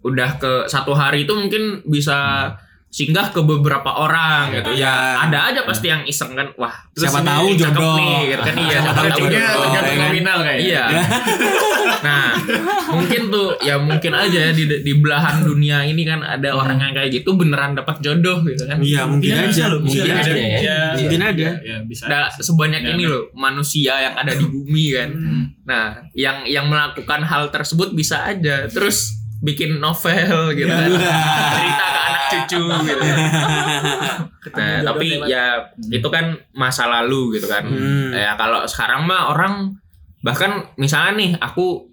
[0.00, 2.50] udah ke satu hari itu mungkin bisa
[2.88, 5.28] singgah ke beberapa orang gitu ya Iya.
[5.28, 7.94] ada aja pasti yang iseng kan wah Siapa tahu jodoh.
[7.94, 9.98] nih gitu kan iya siapa tahu jodoh tergantung ya kan?
[10.02, 10.58] nominal kayak.
[10.58, 10.84] Iya.
[12.06, 12.26] nah,
[13.58, 17.72] ya mungkin aja di di belahan dunia ini kan ada orang yang kayak gitu beneran
[17.72, 18.78] dapat jodoh gitu kan.
[18.78, 20.58] iya mungkin Iya, aja loh, Mungkin Iya, ada ya.
[20.58, 20.78] Iya.
[20.94, 22.02] mungkin ada Ya, bisa.
[22.04, 25.10] Ada sebanyak Ya, ini loh manusia yang ada di bumi kan.
[25.62, 30.90] Nah, yang yang melakukan hal tersebut bisa aja terus bikin novel gitu kan.
[30.90, 33.02] Cerita ke anak cucu gitu.
[34.48, 35.44] Nah, tapi ya
[35.88, 37.64] itu kan masa lalu gitu kan.
[37.64, 38.10] Hmm.
[38.10, 39.76] Ya kalau sekarang mah orang
[40.18, 41.87] bahkan misalnya nih aku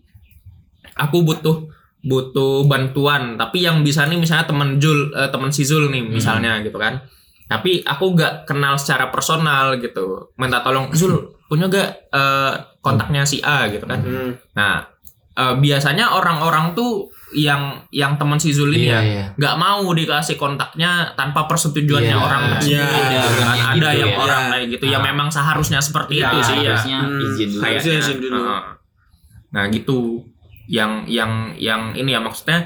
[0.95, 1.67] aku butuh
[2.01, 6.62] butuh bantuan tapi yang bisa nih misalnya temen Jul eh, temen si Zul nih misalnya
[6.62, 7.01] gitu kan
[7.45, 13.38] tapi aku gak kenal secara personal gitu minta tolong Zul punya gak eh, kontaknya si
[13.39, 14.31] A gitu kan Hmm.
[14.53, 14.86] nah
[15.31, 19.25] eh, biasanya orang-orang tuh yang yang teman si Zul ini Iya, ya iya.
[19.36, 22.21] nggak mau dikasih kontaknya tanpa persetujuannya Iya.
[22.21, 23.10] orang tersebut Iya.
[23.12, 23.36] gitu kan.
[23.36, 24.17] Orangnya ada gitu yang ya.
[24.17, 25.03] orang kayak gitu ya Ah.
[25.03, 27.25] memang seharusnya seperti Iya, itu sih ya Harusnya Hmm.
[27.25, 27.62] izin dulu.
[27.62, 28.39] kayaknya izin dulu.
[29.51, 29.97] Nah gitu
[30.67, 32.65] yang yang yang ini ya maksudnya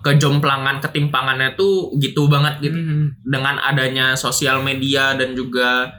[0.00, 3.10] kejomplangan ketimpangannya tuh gitu banget gitu Hmm.
[3.20, 5.90] dengan adanya sosial media dan juga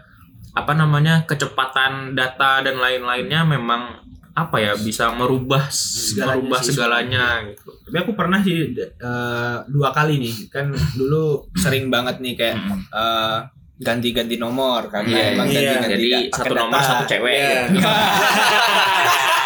[0.54, 4.00] apa namanya kecepatan data dan lain-lainnya memang
[4.34, 7.70] apa ya bisa merubah Segalanya merubah sih, segalanya gitu.
[7.84, 11.24] Tapi aku pernah sih eh, dua kali nih kan dulu
[11.54, 13.38] sering banget nih kayak eh,
[13.78, 15.62] ganti-ganti nomor karena Iya, emang iya.
[15.76, 16.88] ganti-ganti Jadi satu nomor data.
[16.88, 17.34] satu cewek.
[17.36, 17.62] Iya.
[17.68, 17.90] gitu.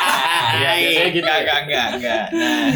[0.53, 2.23] Iya, iya, enggak, enggak, enggak, enggak.
[2.31, 2.71] Nah,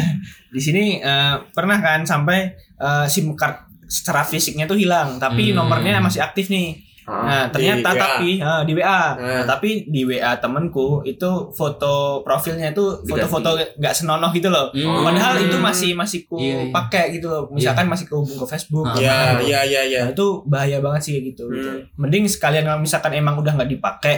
[0.48, 2.38] di sini eh, pernah kan sampai
[2.76, 5.58] eh, SIM card secara fisiknya tuh hilang, tapi Hmm.
[5.58, 6.82] nomornya masih aktif nih.
[7.06, 8.02] Nah, ternyata Di WA.
[8.02, 9.02] tapi eh, di WA.
[9.14, 9.44] Nah.
[9.46, 14.74] Tapi di WA temenku itu foto profilnya itu foto-foto nggak senonoh gitu loh.
[14.74, 15.06] Hmm.
[15.06, 16.74] Padahal itu masih masih ku Iya, iya.
[16.74, 17.46] pakai gitu loh.
[17.48, 18.84] Misalkan masih ku hubung ke Facebook.
[18.84, 18.98] Ah.
[18.98, 19.48] ya gitu.
[19.48, 21.46] ya ya ya Nah, itu bahaya banget sih gitu.
[21.46, 21.70] gitu.
[21.70, 21.86] Hmm.
[21.96, 24.14] Mending sekalian kalau misalkan emang udah nggak dipakai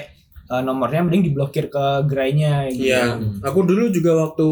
[0.48, 2.88] eh, nomornya mending diblokir ke gerainya gitu.
[2.88, 4.48] Iya, aku dulu juga waktu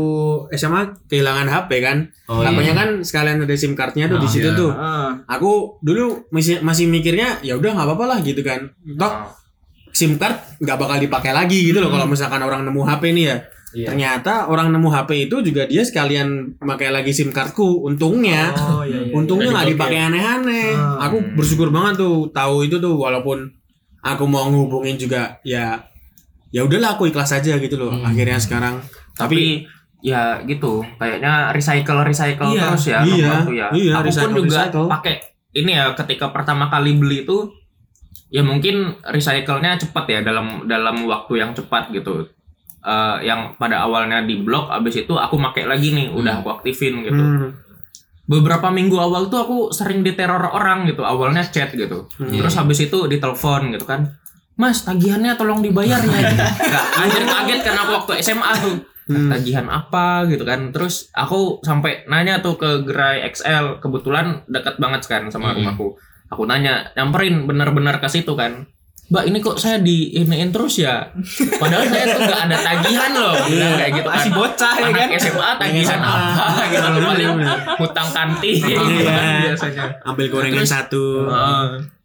[0.53, 1.99] SMA kehilangan HP kan.
[2.29, 2.79] Oh, HP-nya iya.
[2.79, 4.59] kan sekalian ada SIM cardnya tuh di Oh, situ iya.
[4.59, 4.71] tuh.
[4.73, 5.11] Ah.
[5.27, 8.69] Aku dulu masih masih mikirnya ya udah nggak apa-apa lah gitu kan.
[8.95, 9.13] Toh
[9.91, 13.37] SIM card nggak bakal dipakai lagi gitu loh kalau misalkan orang nemu HP nih ya.
[13.77, 13.87] Iya.
[13.93, 17.85] Ternyata orang nemu HP itu juga dia sekalian pakai lagi SIM cardku.
[17.85, 19.13] Untungnya, Oh iya iya.
[19.13, 20.77] untungnya nggak dipakai aneh-aneh.
[20.77, 21.09] Ah.
[21.09, 23.56] Aku bersyukur banget tuh tahu itu tuh walaupun
[24.07, 25.83] aku mau ngehubungin juga ya
[26.49, 27.91] ya udahlah aku ikhlas aja gitu loh.
[27.91, 28.07] Hmm.
[28.07, 28.79] Akhirnya sekarang
[29.13, 29.67] tapi tapi
[30.05, 34.59] ya gitu kayaknya recycle recycle Iya, terus ya iya, ya iya, aku pun recycle, juga
[34.63, 34.87] recycle.
[34.87, 35.15] pakai
[35.57, 37.49] ini ya ketika pertama kali beli itu
[38.29, 42.23] ya mungkin recycle-nya cepat ya dalam dalam waktu yang cepat gitu
[42.87, 47.03] Eh, yang pada awalnya di blok abis itu aku pakai lagi nih udah aku aktifin
[47.03, 47.51] gitu Hmm.
[48.27, 52.31] Beberapa minggu awal tuh aku sering diteror orang gitu awalnya chat gitu Hmm.
[52.31, 54.19] terus habis itu ditelepon gitu kan
[54.57, 56.11] mas tagihannya tolong dibayar ya.
[56.41, 59.31] Nggak, anjir kaget karena aku waktu SMA tuh Hmm.
[59.31, 65.07] tagihan apa gitu kan terus aku sampai nanya tuh ke gerai XL kebetulan dekat banget
[65.07, 65.63] kan sama Hmm.
[65.63, 65.95] rumahku
[66.27, 68.67] aku nanya nyamperin bener-bener ke situ kan
[69.07, 71.07] Mbak ini kok saya di iniin terus ya?
[71.63, 73.35] Padahal saya tuh gak ada tagihan loh.
[73.47, 74.19] Bilang kayak gitu kan.
[74.19, 75.09] Masih bocah ya Anak kan?
[75.23, 76.63] SMA tagihan apa?
[76.67, 77.31] Gitu loh paling
[77.79, 78.57] hutang kantin.
[78.67, 79.19] Iya.
[79.47, 79.85] biasanya.
[80.03, 81.23] Ambil gorengan satu.
[81.31, 81.96] Heeh.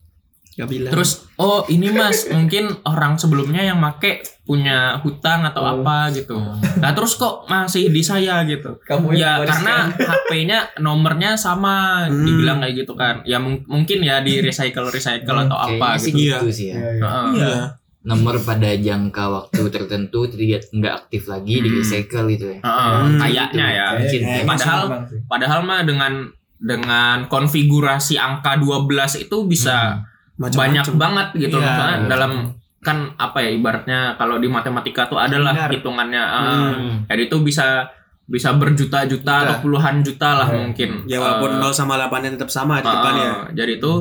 [0.61, 6.11] Gak bilang Terus oh ini mas mungkin orang sebelumnya yang make punya hutang atau apa
[6.11, 6.37] gitu.
[6.77, 8.77] Nah terus kok masih di saya gitu.
[8.79, 12.21] Kamu ya karena HP-nya nomornya sama Hmm.
[12.21, 13.23] dibilang kayak gitu kan.
[13.23, 16.37] Ya mung- mungkin ya di recycle recycle atau apa sih gitu.
[16.37, 16.51] gitu Iya.
[16.51, 16.77] sih ya.
[16.77, 17.27] Heeh.
[17.35, 17.55] iya
[18.01, 21.77] Nomor pada jangka waktu tertentu tidak nggak aktif lagi di Hmm.
[21.79, 22.59] recycle gitu ya.
[22.59, 23.17] Heeh, Hmm.
[23.17, 23.85] kayaknya ya.
[23.93, 24.21] Mungkin.
[24.21, 24.89] Kayaknya Padahal-.
[25.25, 26.13] Padahal mah dengan
[26.57, 30.59] dengan konfigurasi angka 12 itu bisa macam-macam.
[30.61, 32.07] banyak banget gitu Iya, Maksudnya iya.
[32.07, 32.31] dalam
[32.79, 35.69] kan apa ya ibaratnya kalau di matematika tuh adalah Linear.
[35.71, 36.91] hitungannya eh, Hmm.
[37.05, 37.85] jadi itu bisa
[38.23, 40.57] bisa berjuta-juta atau puluhan juta lah Iya.
[40.63, 43.93] mungkin ya walaupun 0 sama 8 nya tetap sama di eh, depan ya jadi itu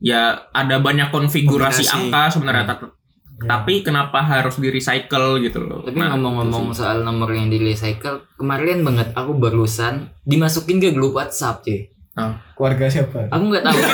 [0.00, 1.96] ya ada banyak konfigurasi Kombinasi.
[2.04, 2.94] angka sebenarnya tat-
[3.40, 8.26] tapi kenapa harus di recycle gitu loh Tapi Nah, ngomong-ngomong soal nomor yang di recycle,
[8.34, 11.86] kemarin banget aku barusan dimasukin ke grup WhatsApp cuy.
[12.54, 13.18] Keluarga siapa?
[13.28, 13.76] Aku nggak tahu.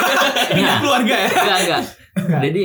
[0.55, 1.27] Nah, Keluarga ya?
[1.31, 1.83] enggak, enggak.
[2.43, 2.63] Jadi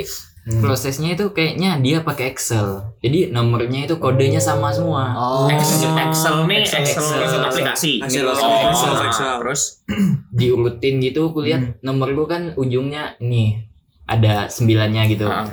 [0.60, 2.96] prosesnya itu kayaknya dia pakai Excel.
[3.00, 5.10] Jadi nomornya itu kodenya sama semua.
[5.14, 5.46] Oh.
[5.48, 6.82] Excel, Excel nih Excel.
[6.82, 7.42] Excel, Excel.
[7.42, 8.34] aplikasi Hasil Oh,
[8.68, 9.32] Excel, nah, Excel.
[9.40, 9.62] terus
[10.38, 13.64] Diurutin gitu aku lihat nomor gua kan ujungnya nih
[14.06, 15.24] ada sembilannya gitu.
[15.26, 15.46] ah,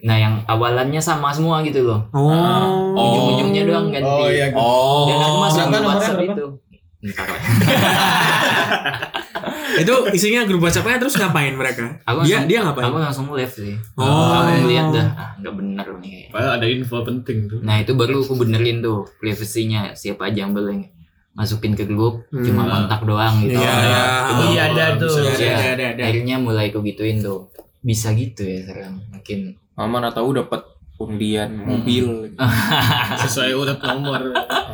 [0.00, 2.06] Nah, yang awalannya sama semua gitu loh.
[2.10, 2.94] oh Oh.
[2.94, 4.06] Ujung-ujungnya doang ganti.
[4.06, 4.46] Oh iya.
[4.54, 6.46] oh Dan aku masuk WhatsApp itu.
[7.02, 7.26] Entar.
[9.76, 13.50] itu isinya grup WhatsAppnya terus ngapain mereka Aku dia langsung- dia ngapain Aku langsung live
[13.50, 13.74] sih.
[13.94, 14.32] Oh.
[14.38, 16.28] Aku lihat dah, ah, nggak bener nih.
[16.28, 17.58] Padahal ada info penting tuh.
[17.60, 20.88] Nah itu baru aku benerin tuh privasinya siapa aja yang boleh
[21.32, 22.40] masukin ke grup Hmm.
[22.42, 23.54] cuma kontak doang gitu.
[23.54, 24.02] Iya, iya.
[24.26, 25.14] Itu Iya, ada tuh.
[25.18, 25.52] Iya, Iya.
[25.52, 27.52] ada ada ada Akhirnya mulai aku gituin tuh.
[27.78, 29.52] Bisa gitu ya sekarang makin.
[29.76, 30.64] mana tahu dapat
[30.96, 32.32] undian mobil
[33.20, 34.32] Sesuai urat nomor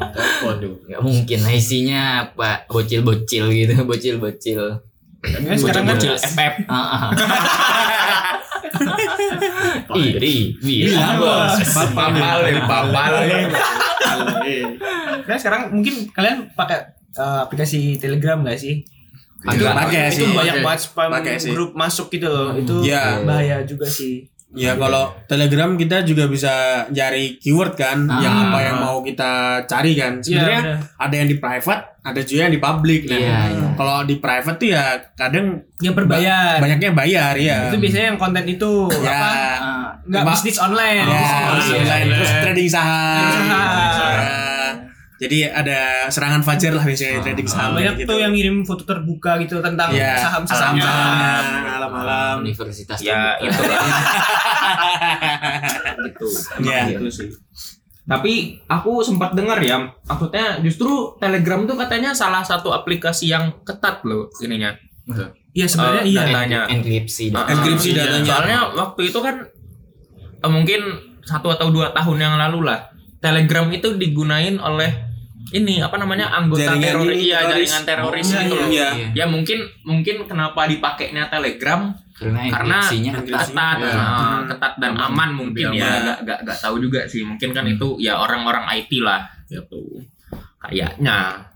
[0.08, 0.74] telepon tuh.
[0.84, 4.78] nggak mungkin isinya apa bocil-bocil gitu bocil-bocil.
[5.22, 6.54] Kan sekarang kan FF.
[9.92, 11.62] Iri, bilang bos.
[11.92, 13.12] papal papal
[15.22, 16.78] kan sekarang mungkin kalian pakai
[17.12, 18.82] eh, aplikasi Telegram nggak sih?
[19.42, 20.26] Itu pakai itu sih.
[20.30, 20.64] banyak Pakai.
[20.64, 21.10] banget spam
[21.50, 22.54] grup masuk gitu loh.
[22.54, 23.22] Itu Iya.
[23.22, 24.26] bahaya juga sih.
[24.54, 26.52] Ya kalau Telegram kita juga bisa
[26.86, 28.20] cari keyword kan, Ah.
[28.20, 29.32] yang apa yang mau kita
[29.64, 30.20] cari kan.
[30.20, 33.00] Sebenarnya Iya, ada yang di private, ada juga yang di public.
[33.04, 33.68] Nah, Iya, iya.
[33.72, 35.46] kalau di private tuh ya kadang
[35.78, 36.56] Yang berbayar.
[36.58, 37.58] banyaknya bayar ya.
[37.66, 39.08] Itu biasanya yang konten itu ya.
[39.10, 39.30] apa?
[39.56, 40.98] Ah, Nggak Cuma- bisnis online.
[41.00, 41.78] Ya, Bisnis online.
[41.78, 42.06] online.
[42.12, 43.16] terus trading saham.
[43.22, 44.18] Trading saham.
[44.18, 44.41] Ya.
[45.22, 47.72] Jadi ada serangan fajar lah biasanya trading saham.
[47.72, 48.04] Banyak gitu.
[48.04, 50.82] tuh yang ngirim foto terbuka gitu tentang ya, saham-sahamnya.
[50.82, 52.34] saham-sahamnya, malam-malam.
[52.42, 53.46] Universitas ya terbuka.
[53.46, 53.62] itu
[56.02, 56.26] gitu
[56.62, 56.80] Ya.
[56.88, 57.28] gitu sih
[58.02, 64.02] tapi aku sempat dengar ya maksudnya justru Telegram tuh katanya salah satu aplikasi yang ketat
[64.02, 64.74] loh ininya
[65.52, 66.20] Iya sebenarnya Eh, iya.
[66.24, 66.60] datanya.
[66.66, 67.44] enkripsi dah.
[67.44, 67.98] Enkripsi Iya.
[68.02, 68.26] datanya.
[68.26, 69.34] Soalnya waktu itu kan
[70.40, 70.80] eh, mungkin
[71.20, 75.11] satu atau dua tahun yang lalu lah Telegram itu digunain oleh
[75.50, 77.50] ini apa namanya anggota Jaringan teroris ini, iya teroris.
[77.50, 78.68] jaringan teroris Oh, gitu loh.
[78.68, 78.88] iya.
[79.12, 83.50] Ya mungkin mungkin kenapa dipakainya Telegram Karena karena ketat.
[83.50, 83.92] ketat, Iya.
[83.92, 85.10] nah, ketat dan Aman.
[85.10, 86.02] aman mungkin ya aman.
[86.06, 89.98] gak, gak, gak tahu juga sih mungkin kan itu ya orang-orang IT lah gitu
[90.58, 91.48] kayaknya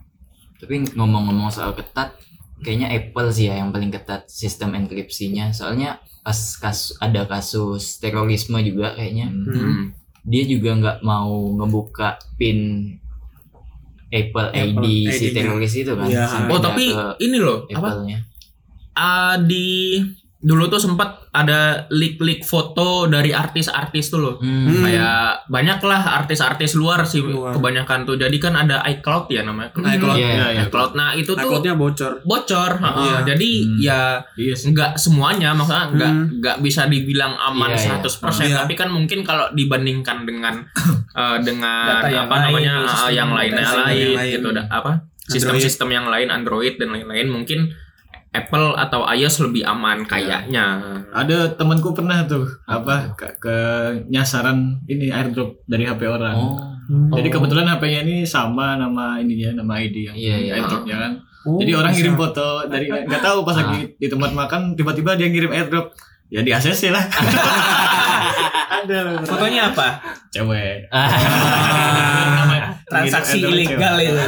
[0.57, 2.17] Tapi ngomong-ngomong soal ketat,
[2.59, 5.49] kayaknya Apple sih ya yang paling ketat sistem enkripsinya.
[5.51, 9.53] Soalnya pas kas, ada kasus terorisme juga kayaknya, Hmm.
[9.53, 9.83] Hmm.
[10.23, 12.89] dia juga nggak mau ngebuka pin
[14.07, 15.35] Apple, Apple ID si ID-nya.
[15.43, 16.07] teroris itu kan.
[16.07, 16.85] Sampai oh tapi
[17.19, 18.19] ini loh apa Apple-nya.
[18.97, 19.99] Ah, di
[20.37, 24.85] dulu tuh sempat ada leak-leak foto dari artis-artis tuh loh Hmm.
[24.85, 27.51] kayak banyak lah artis-artis luar sih Luar.
[27.51, 30.13] kebanyakan tuh jadi kan ada iCloud ya namanya iCloud.
[30.13, 30.61] Iya, Iya, iya.
[30.63, 32.21] iCloud nah itu tuh Takutnya bocor.
[32.21, 33.01] bocor heeh.
[33.03, 33.17] Iya.
[33.25, 33.77] jadi Hmm.
[33.79, 34.01] ya
[34.35, 34.65] Iya sih.
[34.71, 36.25] nggak semuanya maksudnya nggak Hmm.
[36.37, 37.89] nggak bisa dibilang aman Iya, iya.
[37.97, 38.57] 100% Iya.
[38.61, 40.61] tapi kan mungkin kalau dibandingkan dengan
[41.17, 44.31] eh, dengan Data yang apa lain, namanya sistem eh, yang lainnya lain, yang lain.
[44.31, 44.91] gitu apa
[45.27, 47.73] sistem-sistem yang lain Android dan lain-lain mungkin
[48.37, 50.77] Apple atau iOS lebih aman kayaknya
[51.09, 53.55] Ada temanku pernah tuh apa ke, ke
[54.07, 56.35] nyasaran ini airdrop dari HP orang.
[56.35, 56.55] Oh.
[57.11, 60.51] Jadi kebetulan HP-nya ini sama nama ininya, nama ID yang Iya, iya.
[60.55, 61.11] airdropnya kan.
[61.43, 61.97] Oh, Jadi orang bisa.
[61.99, 65.91] ngirim foto dari nggak tahu pas lagi di tempat makan tiba-tiba dia ngirim airdrop.
[66.27, 67.03] Ya di ACC lah.
[68.77, 69.99] Ada Fotonya apa?
[70.27, 70.91] cewek.
[72.87, 74.25] Transaksi Ngirim airdrop ilegal itu.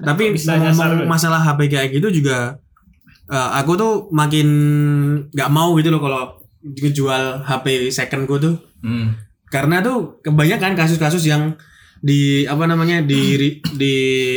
[0.00, 2.56] Tapi Bisa ngomong masalah HP kayak gitu juga
[3.26, 4.48] eh, aku tuh makin
[5.28, 6.22] nggak mau gitu loh kalau
[6.62, 9.16] gue jual HP secondku tuh Hmm.
[9.46, 11.56] karena tuh kebanyakan kasus-kasus yang
[11.98, 13.94] di apa namanya di ri- di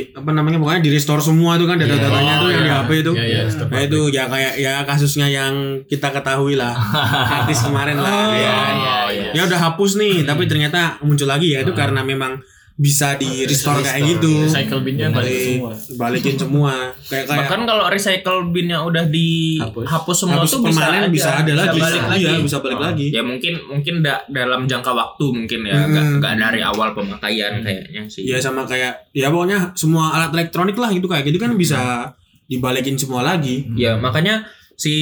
[0.09, 2.63] apa namanya pokoknya di restore semua tuh kan data-datanya Oh, tuh yang iya.
[2.63, 3.11] di HP itu.
[3.11, 6.71] Iya, iya, stop Nah itu ya kayak ya kasusnya yang kita ketahui lah
[7.43, 8.07] artis kemarin lah.
[8.07, 8.55] Oh, ya.
[8.71, 9.29] iya, iya.
[9.35, 12.39] Ya udah hapus nih, tapi ternyata muncul lagi ya itu karena memang
[12.77, 14.45] bisa di restore kayak gitu.
[14.45, 15.71] Recycle binnya balik Balik- semua.
[15.97, 16.73] Balikin semua.
[17.01, 20.15] Kayak kayak Bahkan kalau recycle binnya udah dihapus Hapus.
[20.15, 21.09] semua hapus tuh bisa aja.
[21.09, 21.77] bisa ada lagi.
[21.79, 22.21] balik lagi.
[22.21, 23.05] Iya, bisa balik lagi.
[23.09, 25.89] Ya mungkin mungkin da- dalam jangka waktu mungkin ya, Hmm.
[25.89, 28.23] nggak nggak dari awal pemakaian kayaknya sih.
[28.23, 32.13] Ya sama kayak ya pokoknya semua alat elektronik lah gitu kayak gitu kan bisa
[32.45, 33.65] dibalikin semua lagi.
[33.73, 34.93] Ya makanya si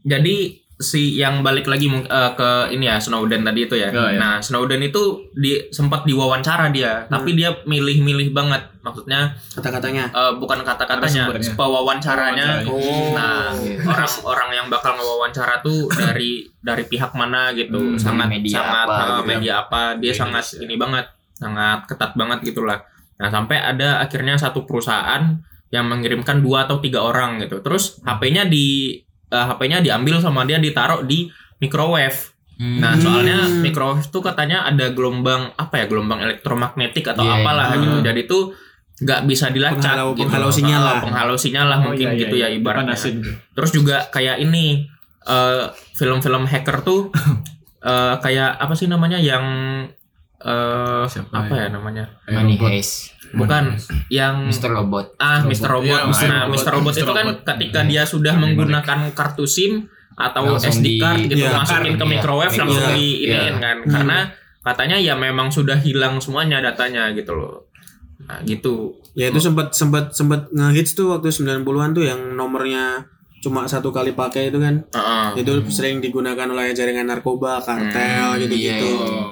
[0.00, 3.88] jadi si yang balik lagi eh, ke ini ya Snowden tadi itu ya.
[3.88, 4.18] Oh, ya.
[4.18, 5.00] Nah Snowden itu
[5.32, 8.68] di sempat diwawancara dia, tapi dia milih-milih banget.
[8.82, 10.10] Maksudnya Kata-katanya.
[10.10, 11.30] eh, bukan kata-katanya.
[11.56, 12.66] Wawancaranya.
[13.14, 18.86] Nah orang-orang yang bakal ngewawancara tuh dari dari pihak mana gitu, Hmm, sangat media sangat
[18.86, 19.22] apa gitu.
[19.24, 20.62] media apa, dia Media sangat Indonesia.
[20.62, 22.78] ini banget, sangat ketat banget gitulah.
[23.16, 25.38] Nah sampai ada akhirnya satu perusahaan
[25.70, 27.62] yang mengirimkan dua atau tiga orang gitu.
[27.62, 28.98] Terus HP-nya di
[29.32, 31.26] eh, HP-nya diambil sama dia ditaruh di
[31.58, 32.30] microwave.
[32.54, 33.00] Nah, Hmm.
[33.00, 37.80] soalnya microwave tuh katanya ada gelombang apa ya, gelombang elektromagnetik atau Iya, apalah iya.
[37.80, 37.96] gitu.
[38.00, 38.42] Jadi tuh
[38.94, 40.22] nggak bisa dilacak Penghalau- gitu.
[40.22, 40.98] penghalau sinyal Ah, lah.
[41.00, 42.46] Penghalau sinyal lah Oh, mungkin iya, iya, gitu iya.
[42.46, 42.94] ya ibaratnya.
[42.94, 43.16] Dipanasin.
[43.50, 44.86] Terus juga kayak ini
[45.22, 47.10] eh, film-film hacker tuh
[47.82, 49.42] eh, kayak apa sih namanya yang
[50.38, 51.62] eh Siapa apa ya?
[51.66, 52.04] ya namanya?
[52.26, 52.58] Money.
[52.58, 53.64] Heist, Bukan
[54.08, 54.68] yang Mr.
[54.68, 55.16] Robot.
[55.16, 55.68] Ah, Mr.
[55.68, 55.88] Robot.
[55.88, 56.26] Iya, Mr.
[56.28, 56.52] Nah, Robot.
[56.52, 56.70] Mr.
[56.70, 57.00] Robot Mr.
[57.00, 57.44] itu kan Robot.
[57.48, 62.04] ketika dia sudah menggunakan kartu SIM atau Langsung SD di- card gitu iya, masukin ke
[62.04, 63.36] iya, microwave iya, langsung iya, di iya.
[63.40, 63.76] iniin kan.
[63.82, 64.18] Karena
[64.60, 67.72] katanya ya memang sudah hilang semuanya datanya gitu loh.
[68.22, 69.00] Nah, gitu.
[69.12, 73.08] Ya itu sempat sempat sempat ngehits tuh waktu 90-an tuh yang nomornya
[73.42, 74.84] cuma satu kali pakai itu kan.
[74.86, 75.42] Heeh.
[75.42, 77.88] Itu sering digunakan oleh jaringan narkoba, kartel
[78.30, 78.92] Hmm, gitu-gitu.
[78.92, 79.24] iya, iya.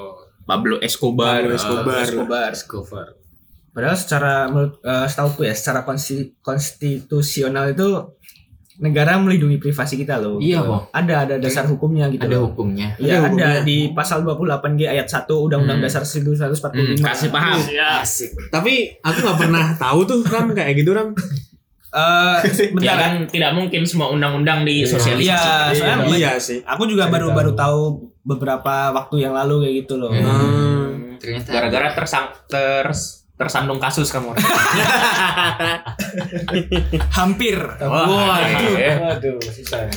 [0.43, 1.39] Pablo Escobar.
[1.39, 2.03] Pablo Escobar.
[2.03, 2.51] Escobar.
[2.51, 3.07] Escobar.
[3.71, 7.87] Padahal secara menurut eh, setauku ya, secara konsti- konstitusional itu
[8.77, 10.41] negara melindungi privasi kita loh.
[10.41, 10.89] Iya, kok.
[10.91, 12.49] Ada ada dasar hukumnya gitu Ada loh.
[12.49, 12.97] hukumnya.
[12.97, 13.51] Iya, Ada ada hukumnya.
[13.61, 15.85] di pasal 28G ayat 1 Undang-Undang Hmm.
[15.85, 16.97] Dasar 1945.
[16.97, 17.59] Hmm, kasih paham.
[18.01, 18.31] Asik.
[18.49, 21.13] Tapi aku nggak pernah tahu tuh Ram kayak gitu Ram.
[21.91, 22.97] Eh, Ya bentar.
[22.97, 25.27] kan tidak mungkin semua undang-undang disosialisasi.
[25.27, 26.59] Iya, soalnya Iya sih.
[26.63, 27.59] aku juga baru-baru tahu.
[27.61, 27.81] tahu
[28.23, 30.09] beberapa waktu yang lalu kayak gitu loh.
[30.09, 31.19] Hmm.
[31.19, 34.37] Ternyata Gara-gara tersang ters tersandung kasus kamu.
[37.17, 37.57] Hampir.
[37.81, 39.01] Wah, iya.
[39.01, 39.89] Waduh, sisa.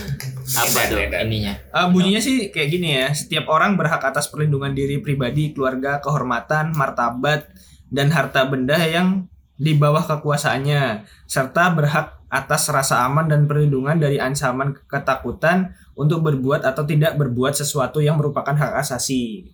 [0.43, 1.51] apa tuh ininya?
[1.51, 3.11] Eh, bunyinya sih kayak gini ya.
[3.11, 7.51] Setiap orang berhak atas perlindungan diri pribadi, keluarga, kehormatan, martabat,
[7.91, 9.27] dan harta benda yang
[9.59, 16.65] di bawah kekuasaannya, serta berhak atas rasa aman dan perlindungan dari ancaman ketakutan untuk berbuat
[16.65, 19.53] atau tidak berbuat sesuatu yang merupakan hak asasi.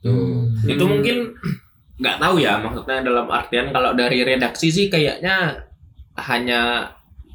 [0.63, 1.35] itu mungkin
[1.99, 5.51] nggak tahu ya maksudnya dalam artian kalau dari redaksi sih kayaknya
[6.15, 6.91] hanya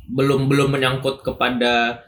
[0.09, 2.01] belum belum menyangkut kepada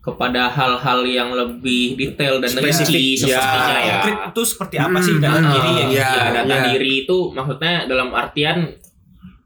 [0.00, 3.36] kepada hal-hal yang lebih detail dan Spesifik, ya.
[3.36, 3.94] sepertinya ya.
[4.00, 5.84] Konkret itu seperti apa sih Hmm, data hmm, diri ya?
[5.86, 6.08] iya.
[6.10, 6.64] Ya, data iya.
[6.72, 8.58] diri itu maksudnya dalam artian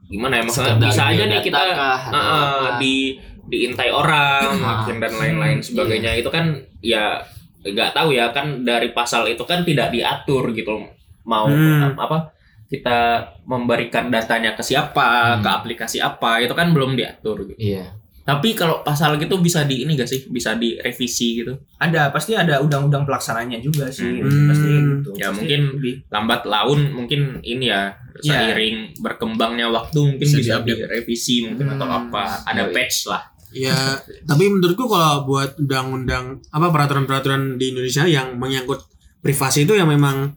[0.07, 2.69] gimana ya maksudnya Sekedar bisa aja nih kita kah, uh, apa?
[2.79, 2.97] di
[3.45, 4.81] diintai orang Ah.
[4.81, 7.19] mungkin dan lain-lain Hmm, sebagainya itu kan ya
[7.61, 10.81] nggak tahu ya kan dari pasal itu kan tidak diatur gitu
[11.25, 11.97] mau Hmm.
[11.99, 12.31] apa
[12.67, 12.99] kita
[13.45, 15.43] memberikan datanya ke siapa Hmm.
[15.43, 17.59] ke aplikasi apa itu kan belum diatur gitu.
[17.59, 17.87] Iya.
[18.25, 22.57] tapi kalau pasal gitu bisa di ini gak sih bisa direvisi gitu Ada pasti ada
[22.57, 24.17] undang-undang pelaksananya juga sih.
[24.17, 24.49] Hmm.
[24.49, 25.11] Pasti gitu.
[25.15, 28.41] Ya, Pasti mungkin lebih lambat laun mungkin ini ya Ya.
[28.41, 30.81] seiring berkembangnya waktu mungkin Bisa bisa diupdate.
[30.81, 31.99] direvisi mungkin atau Hmm.
[32.01, 33.23] apa ada patch lah
[33.53, 33.77] Ya,
[34.25, 38.83] tapi menurutku kalau buat undang-undang apa peraturan-peraturan di Indonesia yang menyangkut
[39.21, 40.33] privasi itu yang memang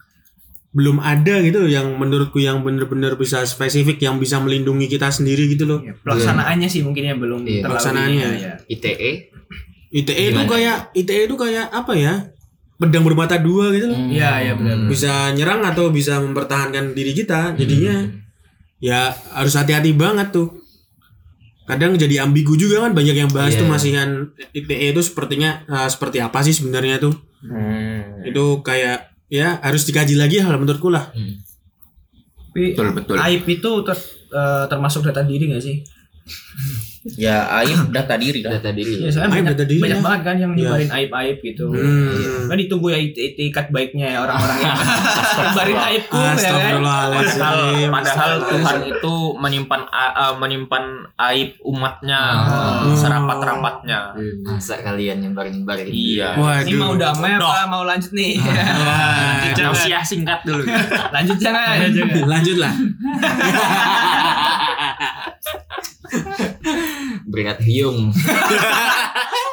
[0.78, 5.66] belum ada gitu yang menurutku yang benar-benar bisa spesifik yang bisa melindungi kita sendiri gitu
[5.66, 5.82] loh.
[5.82, 8.28] Ya, pelaksanaannya sih mungkin ya belum Iya, terlalu pelaksanaannya.
[8.30, 8.54] ini ya.
[8.70, 9.12] ITE.
[9.90, 12.14] ITE itu kayak ITE itu kayak apa ya?
[12.78, 13.98] Pedang bermata dua gitu loh.
[13.98, 14.78] Iya, iya, benar.
[14.78, 14.86] Hmm.
[14.86, 17.58] Bisa nyerang atau bisa mempertahankan diri kita.
[17.58, 18.22] Jadinya Hmm.
[18.78, 20.62] ya harus hati-hati banget tuh.
[21.66, 23.60] Kadang jadi ambigu juga kan banyak yang bahas Iya.
[23.60, 24.10] tuh masihan
[24.54, 27.18] ITE itu sepertinya eh, seperti apa sih sebenarnya tuh.
[28.24, 31.12] Itu kayak ya harus dikaji lagi hal menurutku lah.
[31.12, 35.78] Tapi betul betul aib itu ter- eh, termasuk data diri nggak sih?
[37.08, 38.52] Ya aib data diri dah.
[38.54, 40.04] data diri Ya, soalnya Aib banyak, ada diri banyak ya.
[40.04, 40.60] banget kan yang Iya.
[40.66, 41.66] nyebarin aib-aib gitu.
[41.70, 42.48] Hmm.
[42.48, 44.76] Nah, ditunggu ya it- itikat baiknya ya orang-orang yang
[45.46, 46.74] nyebarin aibku ya kan.
[46.84, 47.58] Padahal,
[47.90, 48.32] padahal.
[48.50, 50.84] Tuhan itu menyimpan a- menyimpan
[51.30, 52.92] aib umatnya Oh.
[52.94, 54.00] serapat-rapatnya.
[54.44, 56.36] masa kalian nyebarin nyebarin Iya.
[56.36, 56.66] Waduh.
[56.66, 58.36] Ini mau damai apa mau lanjut nih?
[58.84, 60.64] Wah, Tausiah singkat dulu.
[61.16, 61.78] lanjut jangan.
[62.26, 62.74] lanjut lah.
[67.38, 68.10] Berat hiung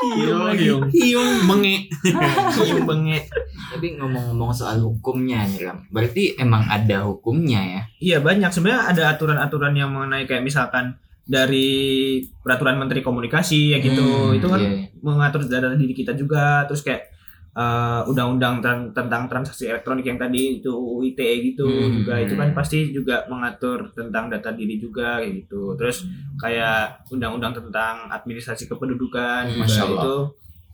[0.04, 0.82] Hiung, hiung.
[0.92, 1.88] Hiung menge.
[2.60, 3.24] Hiung bengek.
[3.72, 9.02] tapi ngomong-ngomong soal hukumnya nih Ram berarti emang ada hukumnya ya Iya banyak sebenarnya ada
[9.10, 14.92] aturan-aturan yang mengenai kayak misalkan dari peraturan menteri komunikasi ya gitu Hmm, itu kan iya.
[15.00, 17.13] mengatur data diri kita juga terus kayak
[18.04, 21.94] undang-undang tren- tentang transaksi elektronik yang tadi itu UU ITE gitu Hmm.
[21.96, 26.02] juga itu kan pasti juga mengatur tentang data diri juga kayak gitu terus
[26.36, 29.94] kayak undang-undang tentang administrasi kependudukan juga Masya Allah.
[29.96, 30.16] itu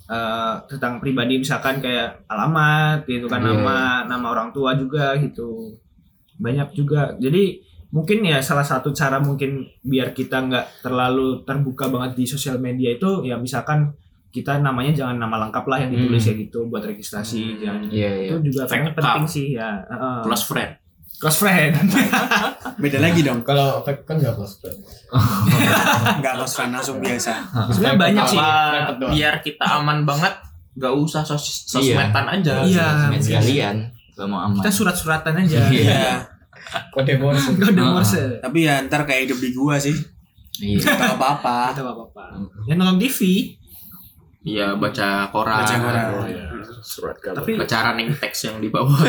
[0.09, 3.53] eh, tentang pribadi misalkan kayak alamat gitu kan Iya.
[3.53, 5.77] nama nama orang tua juga gitu
[6.37, 7.61] banyak juga jadi
[7.91, 9.51] mungkin ya salah satu cara mungkin
[9.81, 13.93] biar kita nggak terlalu terbuka banget di sosial media itu ya misalkan
[14.31, 16.31] kita namanya jangan nama lengkap lah yang ditulis Hmm.
[16.31, 19.29] ya gitu buat registrasi jangan iya iya itu juga kayaknya penting account.
[19.29, 20.19] sih ya Heeh.
[20.23, 20.73] Close friend.
[21.13, 21.73] close friend
[22.81, 23.43] Beda lagi dong.
[23.43, 24.81] Kalau fake kan nggak close friend.
[26.17, 27.33] Enggak close friend langsung biasa.
[27.69, 28.39] sebenarnya banyak sih
[29.11, 30.33] biar kita aman banget
[30.73, 31.45] gak usah sos
[31.77, 31.99] Iya.
[31.99, 32.55] sosmedan aja.
[32.63, 32.87] Iya.
[32.87, 33.77] Sosmed sekalian
[34.11, 35.69] gak mau aman kita surat-suratan aja Iya.
[35.69, 36.13] Iya.
[36.89, 37.51] Kode Morse.
[37.55, 37.81] Kode.
[37.83, 39.97] Morse Tapi ya ntar kayak hidup di gua sih.
[40.57, 41.73] iya Gak apa-apa.
[41.73, 42.25] Itu apa-apa.
[42.65, 43.19] Yang nonton TV,
[44.41, 45.61] Iya, baca koran.
[45.61, 46.07] Baca koran.
[46.15, 46.45] Oh, iya.
[46.81, 47.45] Surat kabar.
[47.45, 48.97] tapi Baca running text yang di bawah.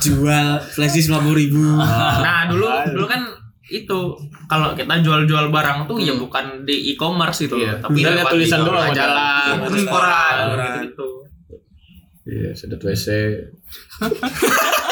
[0.00, 1.64] Jual flash disk 50 ribu.
[1.80, 3.24] nah, dulu dulu kan
[3.64, 3.98] itu
[4.44, 7.78] kalau kita jual-jual barang tuh ya bukan di e-commerce itu, Iya.
[7.78, 10.72] tapi lewat tulisan majalah, Iya, terus majalah, koran, koran.
[10.84, 11.06] gitu.
[12.26, 13.06] Iya, sedot WC.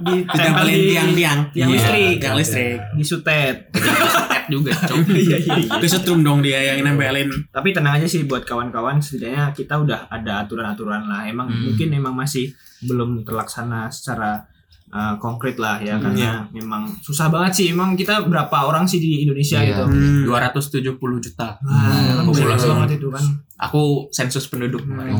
[0.00, 1.40] Ditempelin tiang-tiang.
[1.50, 2.14] tiang Iya, listrik.
[2.18, 2.78] Tiang listrik.
[2.90, 3.56] di sutet.
[3.70, 4.98] Tet juga, cok.
[5.20, 5.54] Iya iya.
[5.76, 7.28] Kesetrum dong dia yang nempelin.
[7.48, 11.24] Tapi tenang aja sih buat kawan-kawan, setidaknya kita udah ada aturan-aturan lah.
[11.24, 11.62] Emang Hmm.
[11.66, 14.48] mungkin emang masih belum terlaksana secara
[14.90, 17.66] uh, konkret lah ya, Hmm, karena memang susah banget sih.
[17.68, 19.68] Emang kita berapa orang sih di Indonesia Iya.
[19.70, 19.84] gitu?
[19.86, 20.22] Hmm.
[20.26, 21.56] 270 juta.
[21.58, 21.78] Wah,
[22.12, 22.44] kan populasi.
[22.44, 23.24] banyak banget itu kan.
[23.60, 25.14] Aku sensus penduduk kemarin.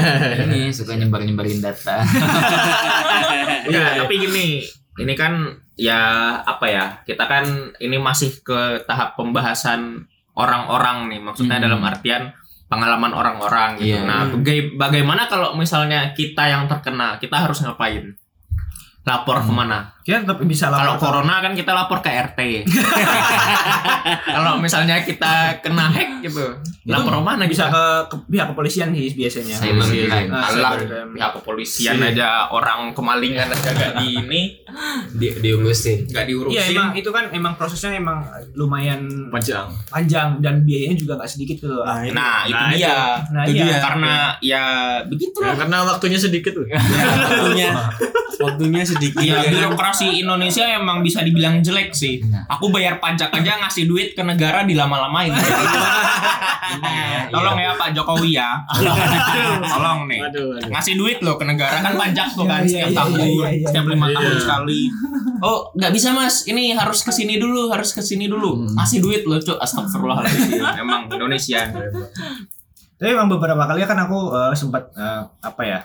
[0.46, 2.02] ini suka nyebar nyebarin data
[3.66, 4.60] Ya, tapi gini,
[4.94, 5.32] ini kan
[5.74, 6.00] ya
[6.38, 6.84] apa ya?
[7.02, 7.44] Kita kan
[7.78, 10.04] ini masih ke tahap pembahasan
[10.34, 11.20] orang-orang nih.
[11.22, 11.64] Maksudnya Hmm.
[11.64, 12.22] dalam artian
[12.66, 13.94] pengalaman orang-orang gitu.
[13.94, 14.00] Iya.
[14.02, 18.16] Nah, baga- bagaimana kalau misalnya kita yang terkena, kita harus ngapain?
[19.04, 19.46] Lapor Hmm.
[19.48, 19.78] ke mana?
[20.04, 21.24] Kita tetap bisa Kalau lapor.
[21.24, 22.40] corona kan kita lapor ke RT.
[24.28, 27.72] kalau misalnya kita kena hack gitu, lapor ke mana bisa bisa?
[27.72, 29.56] ke, ke pihak kepolisian sih biasanya.
[29.56, 31.12] cybercrime Ah, Alah, cybercrime.
[31.16, 34.42] pihak kepolisian aja orang kemalingan aja gak di ini,
[35.10, 36.52] di diurusin gak diurusin.
[36.52, 38.20] Iya emang itu kan emang prosesnya emang
[38.52, 39.72] lumayan Panjang.
[39.88, 41.80] panjang dan biayanya juga nggak sedikit tuh.
[41.80, 42.96] Nah, ini Nah, itu Nah, dia.
[43.30, 43.64] Nah Itu iya.
[43.64, 43.76] dia.
[43.80, 44.62] Karena ya
[45.02, 45.48] begitulah.
[45.48, 46.66] Ya, karena waktunya sedikit tuh.
[47.24, 47.68] waktunya
[48.36, 49.24] waktunya sedikit.
[49.24, 52.18] Ya, ya birokrasi Indonesia emang bisa dibilang jelek sih.
[52.26, 52.50] Nah.
[52.58, 55.30] Aku bayar pajak aja ngasih duit ke negara dilama-lamain.
[57.34, 58.50] Tolong ya Pak Jokowi ya.
[59.74, 60.20] Tolong nih.
[60.26, 60.70] Aduh, aduh.
[60.74, 63.48] Ngasih duit loh ke negara kan pajak tuh kan Iya, setiap iya, tahun, iya, iya,
[63.54, 63.66] iya.
[63.70, 64.16] setiap lima Iya.
[64.18, 64.80] tahun sekali.
[65.44, 68.66] Oh nggak bisa mas, ini harus ke sini dulu, harus ke sini dulu.
[68.74, 70.58] Ngasih duit loh cuk, astagfirullahaladzim.
[70.82, 71.70] Emang Indonesia.
[72.94, 75.80] Tapi emang beberapa kali kan aku eh, sempat eh, apa ya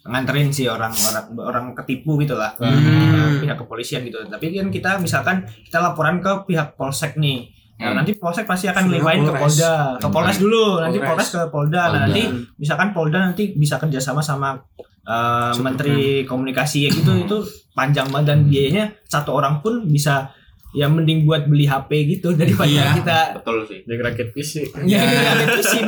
[0.00, 3.36] nganterin sih orang-orang orang ketipu gitu lah ke Hmm.
[3.36, 4.16] ke pihak kepolisian gitu.
[4.24, 7.52] Tapi kan kita misalkan kita laporan ke pihak polsek nih.
[7.80, 7.96] Nah, Hmm.
[8.00, 9.32] nanti polsek pasti akan ngelimpahin ke.
[9.32, 11.28] Polda, ke Polres dulu, nanti Polres.
[11.32, 11.82] Ke Polda.
[11.88, 12.22] Nah, nanti
[12.56, 14.56] misalkan Polda nanti bisa kerjasama sama
[15.00, 17.36] eh, Super Menteri Komunikasi ya gitu itu
[17.72, 20.28] panjang banget dan biayanya satu orang pun bisa
[20.72, 22.94] ya mending buat beli HP gitu daripada Iya.
[22.94, 23.78] kita Betul sih.
[23.82, 24.52] Jadi rakit PC.
[24.84, 25.36] ya, benar.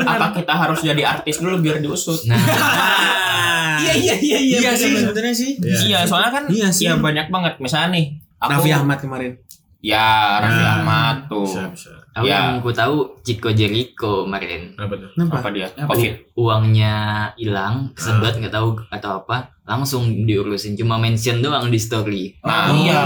[0.08, 2.18] Apa kita harus jadi artis dulu biar diusut?
[2.24, 4.58] nah Nah, Iya iya iya iya.
[4.60, 5.50] iya sih sebenarnya sih.
[5.56, 5.78] Iya.
[5.82, 6.84] Iya, soalnya kan Iya sih.
[6.84, 7.58] ya banyak banget.
[7.58, 8.04] Misalnya nih,
[8.38, 9.32] aku Raffi Ahmad kemarin.
[9.80, 10.70] Ya, Raffi Ya.
[10.76, 11.42] Ahmad tuh.
[11.44, 11.90] Bisa, bisa.
[12.12, 12.38] aku Ya.
[12.52, 15.10] yang ku tahu Chico Jericho kemarin Apa tuh?
[15.18, 15.66] Apa dia?
[15.72, 16.12] Apa Covid.
[16.34, 16.94] Uangnya
[17.34, 22.82] hilang sedot nggak tahu atau apa langsung diurusin cuma mention doang di story Nah, Oh.
[22.82, 23.00] iya.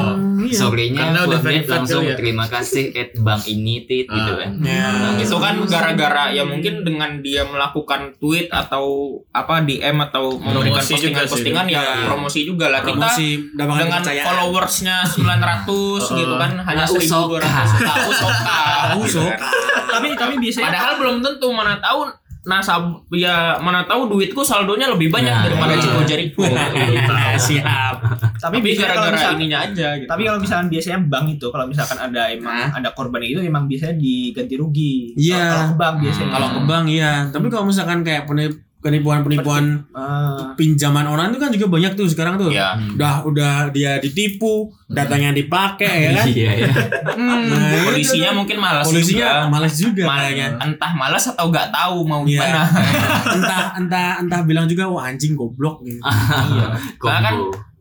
[0.48, 2.16] storynya Karena udah verified langsung ya.
[2.16, 4.40] terima kasih at bank ini tit gitu Ah.
[4.40, 4.88] kan Ya.
[5.18, 8.86] Itu kan gara-gara ya mungkin dengan dia melakukan tweet atau
[9.28, 11.04] apa DM atau memberikan Promosi juga sih.
[11.28, 11.94] postingan-postingan ya Iya.
[12.06, 12.80] promosi juga lah.
[12.80, 13.08] Kita
[13.52, 15.68] dengan followersnya 900
[16.14, 17.36] gitu kan hanya Nah, usoka.
[17.36, 18.58] 1200 Nah, usoka
[18.96, 19.34] gitu Usoka.
[19.34, 19.52] kan.
[19.88, 22.00] tapi tapi biasanya Padahal belum tentu mana tahu
[22.46, 25.82] nasab ya mana tahu duitku saldonya lebih banyak Nah, daripada iya.
[25.82, 26.42] Ciko.
[26.46, 27.96] Nah, siap.
[28.36, 30.06] tapi Tapi biasanya kalau gara-gara misal- ininya aja gitu.
[30.06, 33.96] tapi kalau misalkan biasanya bank itu kalau misalkan ada emang ada korban itu emang biasanya
[33.96, 35.34] diganti rugi Iya.
[35.34, 39.82] kalau kalau ke bank biasanya Kalau ke bank iya, tapi kalau misalkan kayak penip- penipuan-penipuan
[39.90, 40.54] Ah.
[40.54, 42.48] pinjaman online itu kan juga banyak tuh sekarang tuh.
[42.48, 42.78] ya.
[42.92, 46.26] Udah udah dia ditipu, datanya dipakai ya kan.
[46.28, 46.72] iya ya
[47.08, 47.48] Hmm.
[47.48, 48.36] Nah, itu Polisinya kan.
[48.36, 49.48] mungkin malas polisinya juga.
[49.48, 50.48] malas juga Ma- kayaknya.
[50.60, 52.38] entah malas atau nggak tahu mau Iya.
[52.38, 52.62] gimana.
[53.34, 55.98] entah entah entah bilang juga wah anjing goblok gitu.
[56.46, 56.66] Iya.
[57.00, 57.34] Nah, kan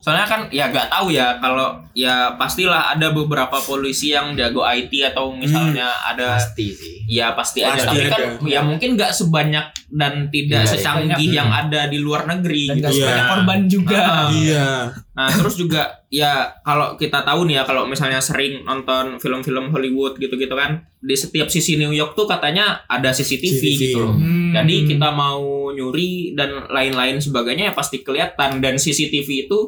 [0.05, 4.93] Soalnya kan ya nggak tahu ya kalau ya pastilah ada beberapa polisi yang jago IT
[5.03, 8.09] atau misalnya ada pasti sih ya pasti, Pasti ada tapi ada.
[8.11, 11.33] kan ya mungkin nggak sebanyak dan tidak Iya, secanggih banyak.
[11.33, 12.83] yang ada di luar negeri dan gitu.
[12.83, 13.01] gak Iya.
[13.01, 14.29] sebanyak korban juga Ah.
[14.29, 14.67] Iya.
[15.15, 20.17] Nah, terus juga ya kalau kita tahu nih ya kalau misalnya sering nonton film-film Hollywood
[20.17, 23.81] gitu-gitu kan di setiap sisi New York tuh katanya ada CCTV, CCTV.
[23.87, 24.13] gitu loh.
[24.13, 24.53] Hmm.
[24.53, 29.59] Jadi kita mau nyuri dan lain-lain sebagainya ya pasti kelihatan dan CCTV itu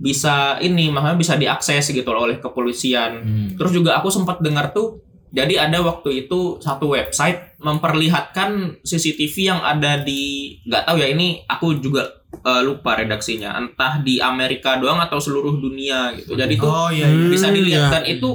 [0.00, 3.20] bisa ini makanya bisa diakses gitu loh oleh kepolisian.
[3.20, 3.48] Hmm.
[3.60, 9.60] Terus juga aku sempat dengar tuh jadi ada waktu itu satu website memperlihatkan CCTV yang
[9.62, 12.08] ada di nggak tahu ya ini aku juga
[12.42, 16.34] eh, lupa redaksinya entah di Amerika doang atau seluruh dunia gitu.
[16.34, 17.30] Jadi tuh oh iya, iya.
[17.30, 17.92] bisa Hmm, dilihat iya.
[17.94, 18.30] dan itu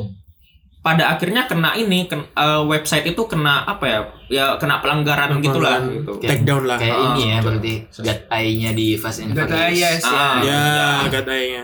[0.86, 5.42] pada akhirnya kena ini ken- eh, website itu kena apa ya ya kena pelanggaran Pelanggaran.
[5.44, 6.12] gitulah gitu.
[6.22, 6.78] Take down lah.
[6.78, 7.46] kayak Ah, ini ya betul.
[7.50, 9.50] berarti God eye-nya di Fast and Furious.
[9.52, 10.04] Eye, yes.
[10.04, 10.62] Ah, Ya,
[11.02, 11.10] ya.
[11.10, 11.64] katanya.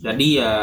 [0.00, 0.54] Jadi ya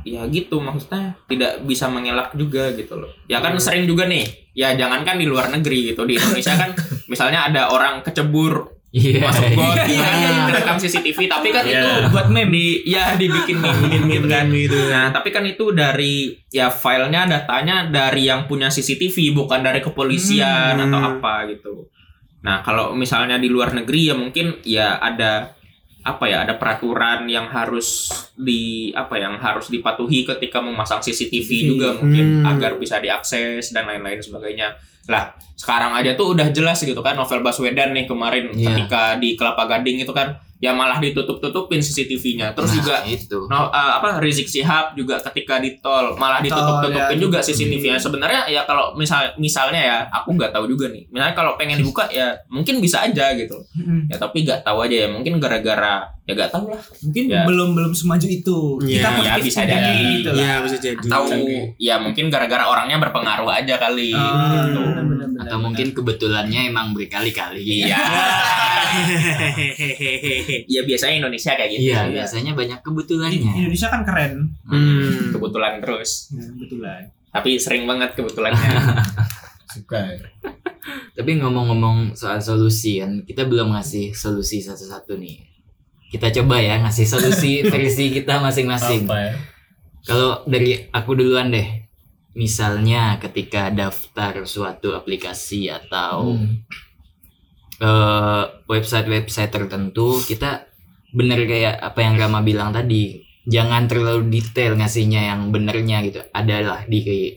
[0.00, 3.10] ya gitu maksudnya tidak bisa mengelak juga gitu loh.
[3.26, 4.24] Ya kan sering juga nih.
[4.52, 6.70] Ya jangankan di luar negeri gitu di Indonesia kan
[7.10, 9.20] misalnya ada orang kecebur Iya.
[9.28, 10.00] masuk got iya.
[10.00, 11.84] ya kan terekam CCTV tapi kan Iya.
[11.84, 14.48] itu buat meme di ya dibikin meme gitu kan.
[14.48, 14.78] Gitu.
[14.88, 20.80] Nah, tapi kan itu dari ya filenya datanya dari yang punya CCTV bukan dari kepolisian
[20.80, 20.84] Hmm.
[20.88, 21.74] atau apa gitu.
[22.40, 25.52] Nah, kalau misalnya di luar negeri ya mungkin ya ada
[26.00, 31.98] apa ya ada peraturan yang harus di apa yang harus dipatuhi ketika memasang CCTV juga
[31.98, 32.48] mungkin Hmm.
[32.48, 34.72] agar bisa diakses dan lain-lain sebagainya.
[35.06, 38.74] Lah, sekarang aja tuh udah jelas gitu kan Novel Baswedan nih kemarin Iya.
[38.76, 42.50] ketika di Kelapa Gading itu kan ya malah ditutup-tutupin CCTV-nya.
[42.50, 46.96] Terus Nah, juga itu No, eh, apa Rizik Sihab juga ketika di tol malah ditutup-tutupin
[47.12, 47.22] ya.
[47.22, 47.96] juga CCTV-nya.
[47.96, 51.04] Sebenarnya ya kalau misal misalnya ya aku nggak tahu juga nih.
[51.08, 53.56] Misalnya kalau pengen dibuka ya mungkin bisa aja gitu.
[53.74, 54.06] Hmm.
[54.06, 55.08] Ya tapi nggak tahu aja ya.
[55.10, 56.80] Mungkin gara-gara ya nggak tahu lah.
[57.00, 57.44] mungkin Ya.
[57.44, 58.98] belum belum semaju itu Iya.
[58.98, 59.92] kita Ya, bisa jadi.
[60.16, 61.06] gitu lah Iya, bisa jadi.
[61.06, 61.22] Atau
[61.76, 64.10] ya mungkin gara-gara orangnya berpengaruh aja kali.
[64.10, 64.80] Ah, gitu.
[64.80, 65.64] benar, benar, benar, atau benar.
[65.68, 68.00] mungkin kebetulannya emang berkali-kali Iya.
[70.74, 71.82] Ya biasanya Indonesia kayak gitu.
[71.86, 72.12] Iya, Ya.
[72.12, 73.52] biasanya banyak Di- kebetulannya.
[73.56, 74.32] Indonesia kan keren
[74.64, 75.30] Hmm.
[75.30, 76.10] Kebetulan terus.
[76.30, 78.70] ya, kebetulan Tapi sering banget kebetulannya.
[79.74, 80.00] Suka.
[81.12, 85.44] Tapi ngomong-ngomong soal solusi kan, kita belum ngasih solusi satu-satu nih.
[86.06, 89.04] Kita coba ya ngasih solusi versi kita masing-masing.
[89.04, 89.32] Apa ya?
[90.02, 91.84] Kalau dari aku duluan deh.
[92.32, 96.64] Misalnya ketika daftar suatu aplikasi atau Hmm.
[97.78, 100.66] eh, website-website tertentu, kita
[101.10, 106.20] bener kayak apa yang Rama bilang tadi, jangan terlalu detail ngasihnya yang benernya gitu.
[106.30, 107.34] Adalah di kayak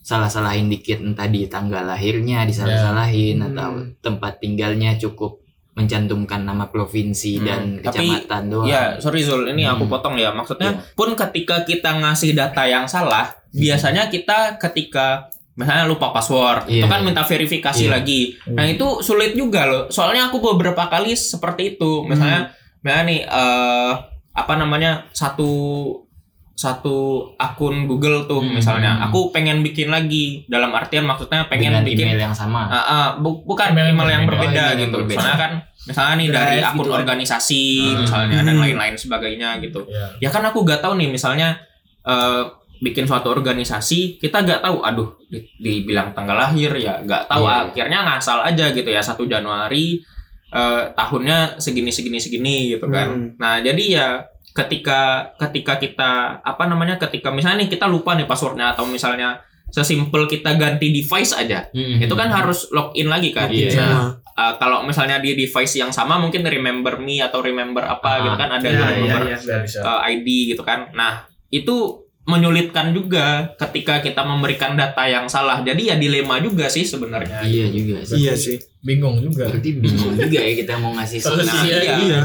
[0.00, 3.46] salah-salahin dikit entah di tanggal lahirnya disalah-salahin Ya.
[3.52, 3.94] atau Hmm.
[4.00, 5.38] tempat tinggalnya cukup
[5.76, 7.44] mencantumkan nama provinsi Hmm.
[7.46, 8.66] dan Tapi, kecamatan doang.
[8.66, 9.92] Ya, sorry Zul, ini aku Hmm.
[9.92, 10.34] potong ya.
[10.34, 10.82] Maksudnya Iya.
[10.98, 15.30] pun ketika kita ngasih data yang salah, biasanya kita ketika
[15.60, 16.80] misalnya lupa password, Iya.
[16.80, 17.92] itu kan minta verifikasi Iya.
[17.92, 18.22] lagi.
[18.48, 19.82] Nah, itu sulit juga loh.
[19.86, 22.02] Soalnya aku beberapa kali seperti itu.
[22.02, 22.48] Misalnya,
[22.80, 23.92] misalnya nih eh
[24.32, 25.04] apa namanya?
[25.12, 25.52] satu
[26.54, 26.96] satu
[27.36, 28.52] akun Google tuh Hmm.
[28.52, 29.00] misalnya.
[29.02, 32.64] Aku pengen bikin lagi dalam artian maksudnya pengen dengan bikin email yang sama.
[32.64, 34.44] Ah, ah, bu- bukan Email email, yang berbeda.
[34.44, 34.96] Oh, email yang gitu.
[34.98, 35.16] berbeda.
[35.18, 35.52] Soalnya kan
[35.82, 36.98] misalnya nih dari akun gitu kan.
[37.00, 37.98] organisasi Hmm.
[37.98, 38.62] misalnya dan Hmm.
[38.62, 39.80] lain-lain sebagainya gitu.
[39.88, 40.06] Ya.
[40.18, 41.56] Ya kan aku gak tahu nih misalnya
[42.00, 42.42] eh,
[42.80, 47.68] bikin suatu organisasi kita gak tahu aduh di- dibilang tanggal lahir ya gak tahu Iya.
[47.68, 50.00] akhirnya ngasal aja gitu ya 1 Januari
[50.50, 53.06] eh, tahunnya segini segini segini gitu kan.
[53.06, 53.28] Hmm.
[53.38, 54.08] Nah, jadi ya
[54.50, 55.00] ketika
[55.38, 59.38] ketika kita apa namanya ketika misalnya nih kita lupa nih passwordnya atau misalnya
[59.70, 62.02] sesimpel kita ganti device aja Mm-mm.
[62.02, 63.70] itu kan harus login lagi kan Iya.
[63.70, 64.02] Nah, Sama.
[64.34, 68.34] uh, kalau misalnya di device yang sama mungkin remember me atau remember apa Ah, gitu
[68.34, 69.78] kan ada nomor iya, Bisa, bisa.
[69.80, 70.90] uh, ID gitu kan.
[70.90, 73.26] Nah, itu menyulitkan juga
[73.56, 75.60] ketika kita memberikan data yang salah.
[75.60, 77.42] Jadi ya dilema juga sih sebenarnya.
[77.42, 78.16] Iya juga sih.
[78.16, 78.56] Iya sih.
[78.80, 81.68] bingung juga Berarti bingung juga ya kita mau ngasih Solusi solusi.
[81.68, 81.94] ya, iya.
[81.98, 82.22] Iya.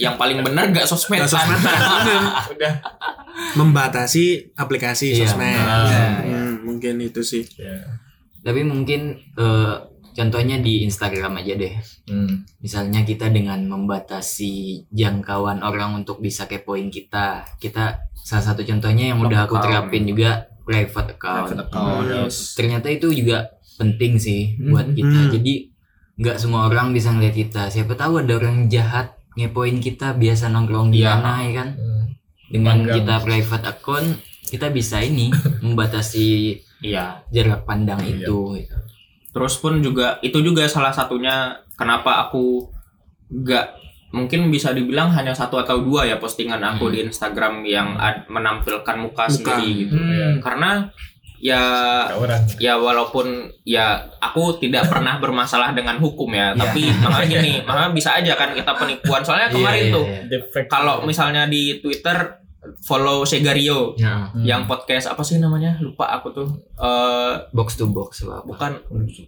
[0.00, 2.22] Yang paling benar gak sosmed Nggak sosmedan, bener.
[2.50, 2.74] udah
[3.54, 4.24] Membatasi
[4.54, 5.24] aplikasi Iya.
[5.24, 5.56] sosmed.
[5.56, 7.44] Nah, Hmm, mungkin itu sih.
[7.54, 7.80] ya.
[8.40, 9.74] Tapi mungkin eh,
[10.18, 11.74] contohnya di Instagram aja deh.
[12.10, 12.42] Hmm.
[12.58, 17.46] Misalnya kita dengan membatasi jangkauan orang untuk bisa kepoin kita.
[17.56, 19.64] Kita salah satu contohnya yang udah aku Account.
[19.86, 20.30] terapin juga
[20.66, 21.46] private account.
[21.48, 22.14] Private account, Hmm.
[22.26, 22.36] yes.
[22.52, 23.46] Ternyata itu juga
[23.78, 24.94] penting sih buat Mhm.
[24.94, 25.18] kita.
[25.20, 25.30] Hmm.
[25.32, 25.54] Jadi
[26.18, 27.62] nggak semua orang bisa ngeliat kita.
[27.70, 31.14] Siapa tahu ada orang jahat ngepoin kita biasa nongkrong di Iya.
[31.14, 31.68] mana ya kan.
[31.72, 32.04] Hmm.
[32.48, 32.96] Dengan Manggang.
[32.98, 34.08] kita private account
[34.42, 35.28] kita bisa ini
[35.62, 36.26] membatasi
[36.80, 37.22] Iya.
[37.28, 38.18] jarak pandang Iya.
[38.18, 38.38] itu.
[38.58, 38.76] gitu.
[39.38, 42.66] Terus pun juga itu juga salah satunya kenapa aku
[43.30, 43.78] gak
[44.08, 46.92] mungkin bisa dibilang hanya satu atau dua ya postingan aku Hmm.
[46.92, 49.30] di Instagram yang ad- menampilkan muka, Muka.
[49.30, 49.94] sendiri gitu.
[49.94, 50.40] Hmm.
[50.40, 50.88] Karena
[51.38, 51.62] ya
[52.02, 53.26] Ada orang ya walaupun
[53.62, 53.86] ya
[54.18, 56.58] aku tidak pernah bermasalah dengan hukum ya, Iya.
[56.58, 59.22] tapi makanya gini, makanya bisa aja kan kita penipuan.
[59.22, 60.62] Soalnya kemarin Iya, tuh iya, iya.
[60.66, 62.16] kalau misalnya di Twitter
[62.78, 64.42] follow Segario Nah, Hmm.
[64.42, 65.76] yang podcast apa sih namanya?
[65.78, 66.48] Lupa aku tuh.
[66.74, 68.42] Eh box to box apa.
[68.42, 68.72] bukan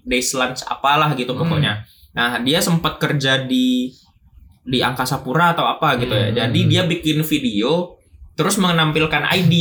[0.02, 1.40] Days Lunch apalah gitu Hmm.
[1.40, 1.84] pokoknya.
[2.10, 3.90] Nah, dia sempat kerja di
[4.60, 6.28] di Angkasa Pura atau apa gitu ya.
[6.28, 6.36] Hmm.
[6.36, 7.96] Jadi dia bikin video
[8.34, 9.54] terus menampilkan ID.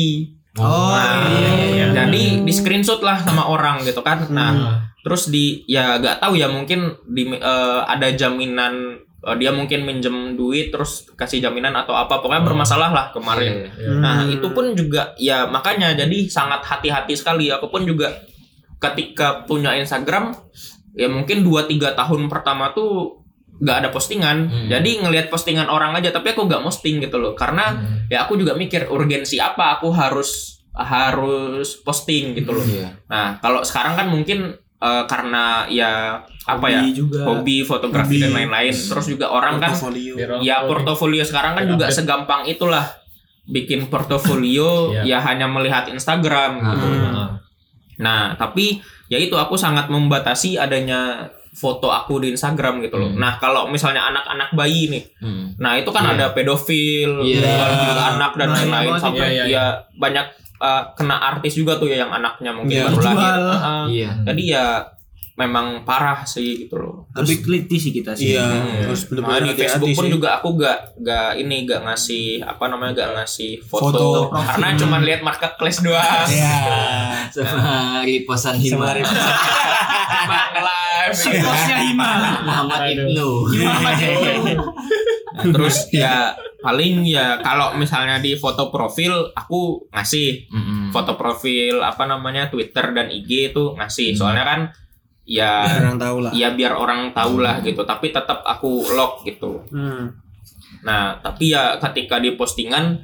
[0.56, 1.86] Oh, Nah, iya, iya, iya.
[1.94, 4.28] Jadi di screenshot lah sama orang gitu kan.
[4.30, 4.78] Nah, Hmm.
[5.00, 10.34] terus di ya gak tahu ya mungkin di eh, ada jaminan eh, dia mungkin minjem
[10.34, 13.68] duit terus kasih jaminan atau apa pokoknya bermasalah lah kemarin.
[13.68, 13.70] Iya.
[13.76, 13.92] Ya.
[14.00, 14.36] Nah, Hmm.
[14.36, 17.52] itu pun juga ya makanya jadi sangat hati-hati sekali.
[17.52, 18.16] Aku pun juga
[18.80, 20.32] ketika punya Instagram
[20.96, 23.20] ya mungkin 2 3 tahun pertama tuh
[23.60, 24.38] nggak ada postingan.
[24.48, 24.68] Hmm.
[24.72, 27.36] Jadi ngelihat postingan orang aja tapi aku nggak posting gitu loh.
[27.36, 28.08] Karena Hmm.
[28.08, 32.64] ya aku juga mikir urgensi apa aku harus harus posting gitu loh.
[32.64, 32.96] Iya.
[33.12, 36.80] Nah, kalau sekarang kan mungkin eh, karena ya apa ya?
[36.80, 37.20] Hobi juga.
[37.24, 38.24] hobi fotografi Hobi.
[38.24, 38.74] dan lain-lain.
[38.74, 40.14] Terus juga orang kan Portofolio.
[40.16, 41.98] Orang ya tahu portofolio sekarang kan Biar juga update.
[41.98, 42.86] segampang itulah
[43.46, 45.02] bikin portofolio Iya.
[45.12, 46.86] ya hanya melihat Instagram gitu.
[46.88, 47.30] Hmm.
[47.98, 53.10] Nah, tapi ya itu aku sangat membatasi adanya foto aku di Instagram gitu loh.
[53.10, 53.20] Hmm.
[53.20, 55.52] Nah, kalau misalnya anak-anak bayi nih, Hmm.
[55.56, 56.14] nah itu kan Iya.
[56.14, 57.50] ada pedofil, juga
[58.12, 59.46] anak dan Nah, lain-lain iya, sampai iya, iya.
[59.50, 60.26] ya banyak
[60.60, 62.86] uh, kena artis juga tuh ya yang anaknya mungkin Iya.
[62.86, 63.34] baru lahir.
[63.42, 64.12] Uh, Iya.
[64.26, 64.66] Jadi ya
[65.40, 67.08] memang parah sih gitu loh.
[67.10, 68.36] Tapi teliti sih kita sih.
[68.36, 68.84] Iya, Hmm.
[68.84, 70.12] harus Nah, benar-benar di Facebook pun sih.
[70.12, 74.36] juga aku gak gak ini gak ngasih apa namanya gak ngasih foto, Foto.
[74.36, 76.28] karena cuma lihat marketplace doang.
[76.28, 76.60] Iya.
[77.34, 78.92] Sama riposan Hima.
[80.22, 81.14] Bang live.
[81.14, 82.12] Si bosnya Hima.
[82.44, 83.08] Muhammad Aduh.
[83.08, 83.30] Ibnu.
[85.30, 90.92] Nah, terus ya paling ya kalau misalnya di foto profil aku ngasih Mm-mm.
[90.92, 94.60] foto profil apa namanya Twitter dan IG itu ngasih soalnya kan
[95.30, 96.32] ya Biar orang tahu lah.
[96.34, 100.10] ya biar orang tahu lah gitu tapi tetap aku lock gitu Hmm.
[100.80, 103.04] Nah, tapi ya ketika di postingan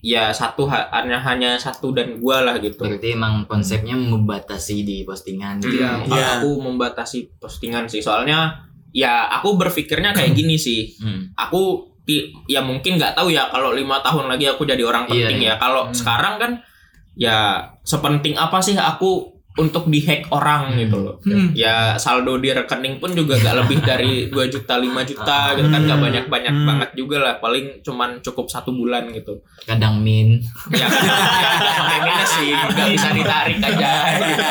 [0.00, 2.80] ya satu ha- hanya hanya satu dan gua lah gitu.
[2.80, 5.78] Berarti emang konsepnya membatasi di postingan gitu.
[5.78, 6.06] Iya, ya.
[6.06, 6.26] Iya.
[6.38, 8.00] aku membatasi postingan sih.
[8.00, 8.56] Soalnya
[8.90, 10.96] ya aku berpikirnya kayak gini sih.
[10.96, 11.28] Hmm.
[11.34, 11.62] Aku
[12.02, 15.38] ti- ya mungkin nggak tahu ya kalau lima tahun lagi aku jadi orang Iya, penting
[15.42, 15.50] iya.
[15.50, 15.54] ya.
[15.58, 15.92] Kalau Hmm.
[15.92, 16.52] sekarang kan
[17.12, 17.38] ya
[17.80, 20.78] sepenting apa sih aku untuk dihack orang Hmm.
[20.80, 21.14] gitu loh.
[21.22, 21.54] Hmm.
[21.54, 25.80] Ya saldo di rekening pun juga gak lebih dari 2 juta 5 juta gitu kan
[25.80, 26.04] gak Hmm.
[26.04, 26.66] banyak-banyak Hmm.
[26.66, 30.42] banget juga lah paling cuman cukup satu bulan gitu Kadang min.
[30.70, 31.16] ya, ya
[31.72, 33.90] sampai minus sih nggak bisa ditarik aja
[34.20, 34.42] gitu.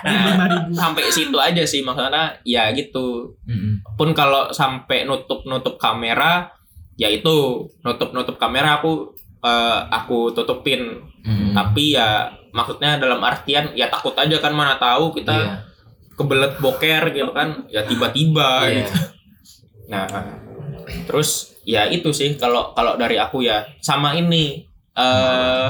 [0.00, 0.32] Nah,
[0.72, 3.84] sampai situ aja sih maksudnya ya gitu Mm-mm.
[3.94, 6.48] pun kalau sampai nutup nutup kamera
[6.96, 11.52] ya itu nutup nutup kamera aku eh, aku tutupin Mm-mm.
[11.52, 15.54] tapi ya maksudnya dalam artian ya takut aja kan mana tahu kita Iya.
[16.14, 18.74] kebelet boker gitu kan ya tiba-tiba Iya.
[18.80, 18.94] gitu
[19.88, 20.06] nah
[21.06, 25.66] terus ya itu sih kalau kalau dari aku ya sama ini eh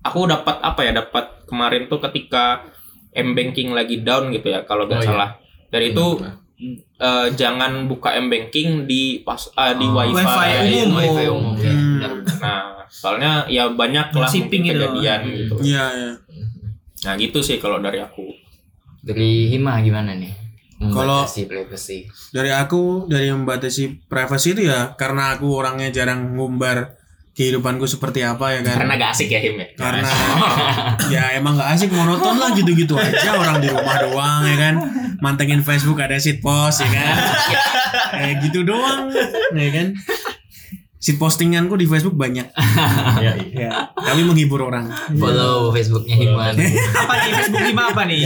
[0.00, 2.62] aku dapat apa ya dapat kemarin tuh ketika
[3.12, 5.08] m banking lagi down gitu ya kalau nggak Oh, iya.
[5.08, 5.30] salah
[5.66, 6.06] dari itu
[6.96, 10.96] eh, jangan buka m banking di pas eh, di Oh, wifi, Wifi ya, umum.
[10.96, 11.54] Wifi umum.
[11.56, 11.72] ya.
[11.72, 11.95] Hmm.
[12.88, 14.74] Soalnya ya banyak lah Shipping gitu.
[14.76, 16.12] kejadian gitu Iya, iya.
[17.02, 18.26] nah gitu sih kalau dari aku
[19.00, 20.34] Dari Hima gimana nih?
[20.76, 22.04] Kalau- privacy.
[22.28, 26.98] Dari aku dari membatasi privasi itu ya karena aku orangnya jarang ngumbar
[27.32, 28.76] kehidupanku seperti apa ya kan.
[28.80, 29.68] Karena gak asik ya Him ya.
[29.72, 30.08] Karena
[31.14, 34.74] ya emang gak asik monoton lah gitu-gitu aja orang di rumah doang ya kan.
[35.20, 37.14] Mantengin Facebook ada sit post ya kan.
[38.20, 39.12] Kayak gitu doang
[39.52, 39.86] ya kan.
[40.96, 42.48] Sit postinganku di Facebook banyak.
[43.16, 43.68] Iya, iya.
[43.68, 44.92] Ya, kami menghibur orang.
[45.16, 46.52] Follow Facebooknya Himan.
[47.02, 48.18] apa nih Facebook lima apa nih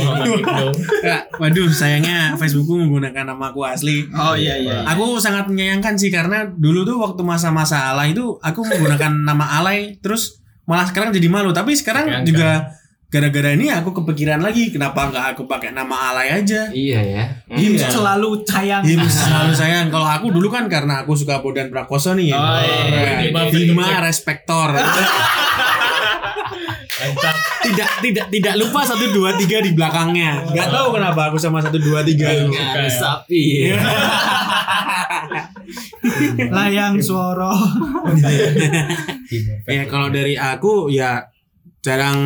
[1.06, 4.06] Ya, waduh sayangnya Facebookku menggunakan nama aku asli.
[4.10, 8.66] oh iya iya Aku sangat menyayangkan sih karena dulu tuh waktu masa-masa alay itu aku
[8.66, 11.54] menggunakan nama alay terus malah sekarang jadi malu.
[11.54, 12.70] Tapi sekarang juga
[13.10, 16.70] gara-gara ini aku kepikiran lagi kenapa nggak aku pakai nama alay aja.
[16.70, 17.24] Iya ya.
[17.50, 17.90] Iya.
[17.90, 19.90] selalu sayang Him selalu sayang.
[19.90, 22.30] Kalau aku dulu kan karena aku suka Bodan Prakoso nih.
[22.30, 22.38] ya.
[22.38, 23.34] Oh, iya.
[23.34, 24.78] Nah, Bima Respektor.
[27.60, 30.46] tidak tidak tidak lupa satu dua tiga di belakangnya.
[30.54, 32.30] Gak tahu kenapa aku sama satu dua tiga.
[32.30, 33.74] Ada sapi.
[36.50, 37.54] layang suara
[39.68, 41.22] ya kalau dari aku ya
[41.80, 42.18] jarang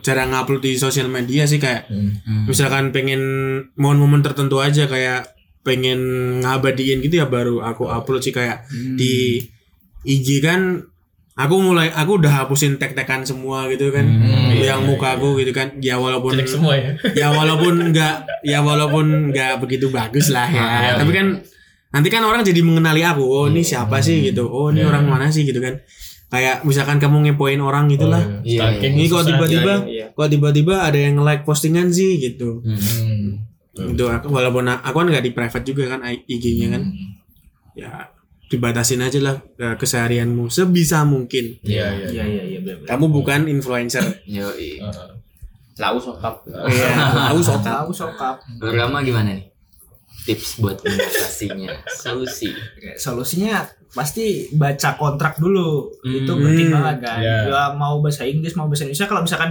[0.00, 2.48] jarang upload di sosial media sih kayak Hmm.
[2.48, 3.20] misalkan pengen
[3.76, 6.00] momen-momen tertentu aja kayak pengen
[6.40, 8.64] ngabadiin gitu ya baru aku upload sih kayak
[8.96, 9.42] di
[10.02, 10.80] IG kan
[11.36, 14.06] aku mulai aku udah hapusin tag-tagan semua gitu kan
[14.56, 15.76] yang muka aku gitu kan.
[15.78, 16.96] Ya walaupun Jelek semua ya.
[17.20, 20.62] ya walaupun enggak ya walaupun enggak begitu bagus lah ya.
[20.96, 21.26] Tapi kan
[21.92, 25.28] nanti kan orang jadi mengenali aku oh ini siapa sih gitu oh ini orang mana
[25.28, 25.76] sih gitu kan
[26.26, 30.74] kayak misalkan kamu ngepoin orang gitulah Iya, Stalking ini kok tiba-tiba Iya, iya, kok tiba-tiba
[30.80, 33.38] ada yang like postingan sih gitu Hmm.
[33.76, 33.92] Hmm.
[33.92, 36.82] itu aku walaupun aku kan nggak di private juga kan IG-nya kan
[37.72, 38.08] ya
[38.46, 42.08] dibatasin aja lah eh, keseharianmu sebisa mungkin Iya, iya.
[42.10, 42.88] iya iya iya bener-bener.
[42.88, 44.00] kamu bukan influencer.
[44.24, 44.80] Heeh.
[45.76, 46.40] Lau sokap.
[46.66, 46.88] iya
[47.28, 49.44] tahu sokap tahu sokap Rama gimana nih?
[50.24, 51.70] Tips buat mengatasinya.
[51.86, 52.48] Solusi.
[52.96, 56.42] Solusinya pasti baca kontrak dulu itu Hmm.
[56.42, 57.36] penting banget kan Iya.
[57.46, 59.50] ya mau bahasa Inggris mau bahasa Indonesia kalau misalkan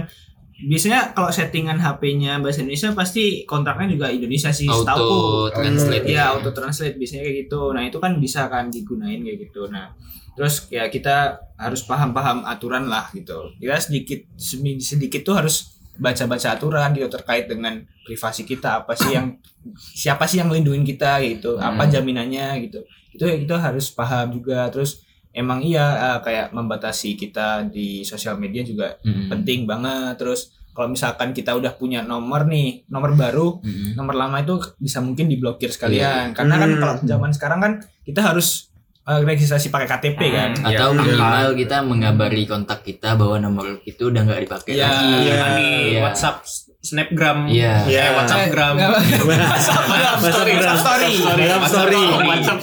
[0.58, 5.08] biasanya kalau settingan HP-nya bahasa Indonesia pasti kontraknya juga Indonesia sih Auto setahu
[5.52, 6.04] translate.
[6.06, 7.60] Iya auto translate biasanya kayak gitu.
[7.70, 9.68] Nah itu kan bisa kan digunain kayak gitu.
[9.68, 9.92] Nah
[10.32, 13.52] terus ya kita harus paham-paham aturan lah gitu.
[13.54, 19.12] Kita sedikit semi- sedikit tuh harus baca-baca aturan gitu terkait dengan privasi kita apa sih
[19.12, 19.36] yang
[19.74, 21.90] siapa sih yang melindungi kita gitu apa Hmm.
[21.90, 22.80] jaminannya gitu
[23.10, 25.84] itu ya kita harus paham juga terus emang iya
[26.14, 29.28] eh, kayak membatasi kita di sosial media juga Hmm.
[29.28, 33.96] penting banget terus kalau misalkan kita udah punya nomor nih nomor baru Hmm.
[33.96, 36.36] nomor lama itu bisa mungkin diblokir sekalian Iya.
[36.36, 36.78] karena kan Hmm.
[36.78, 37.72] kalau zaman sekarang kan
[38.02, 38.68] kita harus
[39.06, 40.98] uh, registrasi pakai KTP kan Atau Iya.
[40.98, 44.84] minimal kita mengabari kontak kita bahwa nomor itu udah nggak dipakai Iya.
[44.84, 45.06] lagi.
[45.06, 45.38] Iya.
[45.56, 46.00] Iya.
[46.02, 46.36] WhatsApp,
[46.78, 47.82] Snapgram, Iya.
[47.84, 48.00] Iya.
[48.00, 52.02] eh, WhatsAppgram, WhatsApp story WhatsApp story WhatsApp story.
[52.04, 52.60] WhatsApp,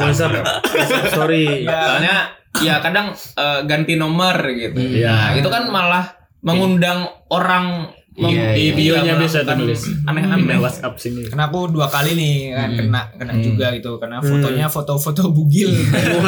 [0.00, 0.32] WhatsApp,
[0.74, 1.78] WhatsApp story Ya.
[1.80, 2.16] Soalnya
[2.54, 4.78] ya kadang eh, ganti nomor gitu.
[4.78, 5.10] Iya.
[5.10, 6.04] Nah, itu kan malah
[6.40, 8.72] mengundang orang mem- Iya, Di iya.
[8.72, 10.54] bionya bisa tulis aneh-aneh.
[10.56, 11.26] WhatsApp sini.
[11.26, 12.78] karena aku dua kali nih kan Hmm.
[12.78, 13.42] kena kena Hmm.
[13.42, 15.74] juga gitu karena fotonya foto-foto bugil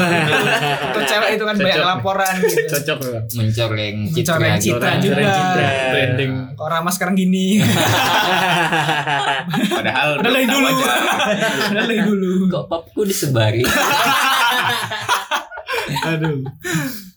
[0.82, 2.98] foto cewek itu kan banyak laporan gitu Cocok.
[3.30, 4.34] Mencoreng citra.
[4.34, 5.22] Mencoreng citra Orang juga
[5.88, 6.32] branding.
[6.52, 7.62] kok Rama sekarang gini
[9.70, 13.62] Padahal Padahal dari dulu Padahal dari dulu Kok popku disebari?
[16.04, 16.42] Aduh.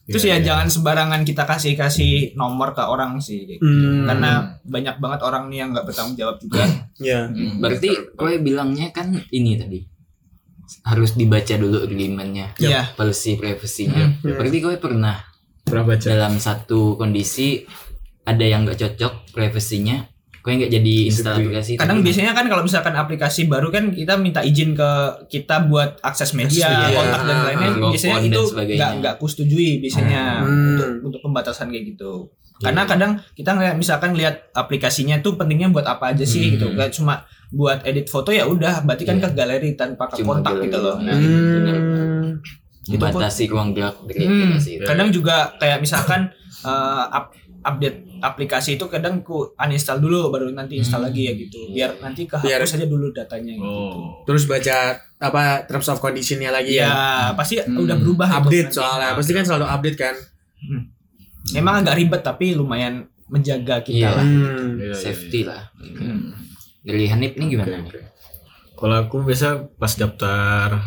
[0.10, 3.62] Terus ya jangan sembarangan kita kasih kasih nomor ke orang sih, gitu.
[3.62, 4.10] Hmm.
[4.10, 4.32] karena
[4.62, 6.66] banyak banget orang nih yang nggak bertanggung jawab juga.
[6.99, 9.80] ya Berarti kowe bilangnya kan ini tadi
[10.84, 12.93] harus dibaca dulu agreementnya, Iya.
[12.93, 14.22] policy privasinya.
[14.22, 15.18] Berarti kowe pernah
[15.62, 16.05] Pernah baca.
[16.05, 17.66] dalam satu kondisi
[18.24, 20.01] ada yang nggak cocok privasinya,
[20.49, 21.71] kowe nggak jadi install aplikasi.
[21.75, 24.89] Kadang tapi- biasanya kan kalau misalkan aplikasi baru kan kita minta izin ke
[25.29, 26.97] kita buat akses media, Akses media.
[26.97, 27.69] kontak dan lainnya.
[27.69, 28.75] Ah, biasanya itu dan sebagainya.
[28.75, 30.67] nggak nggak kusetujui biasanya Hmm.
[30.73, 32.33] untuk untuk pembatasan kayak gitu.
[32.59, 36.51] Karena kadang kita ngeliat misalkan lihat aplikasinya tuh pentingnya buat apa aja sih Hmm.
[36.51, 36.65] gitu.
[36.73, 39.23] Gak cuma buat edit foto ya udah, berarti kan Iya.
[39.23, 40.97] ke galeri tanpa ke Cuma kontak galeri gitu loh.
[40.97, 42.43] Nah, Hmm.
[42.85, 44.83] membatasi ruang gerak Hmm, aplikasi itu.
[44.83, 46.33] kadang juga kayak misalkan
[47.15, 51.07] up- update aplikasi itu kadang ku uninstall dulu baru nanti install Hmm.
[51.07, 53.64] lagi ya gitu biar nanti kehapus Biar- aja dulu datanya gitu.
[53.66, 54.24] Oh.
[54.24, 54.78] terus baca
[55.18, 56.95] apa terms of conditionnya lagi ya ya
[57.34, 57.80] pasti Hmm.
[57.80, 58.78] udah berubah itu update nanti.
[58.78, 60.16] soalnya pasti kan selalu update kan
[61.53, 64.10] emang agak ribet tapi lumayan menjaga kita Iya.
[64.12, 64.70] lah hmm.
[64.76, 65.62] Iya, iya, safety lah.
[65.78, 66.34] Hmm.
[66.80, 67.78] Dari Hanif nih gimana?
[67.84, 68.01] Oke.
[68.74, 70.80] Kalau aku biasa pas daftar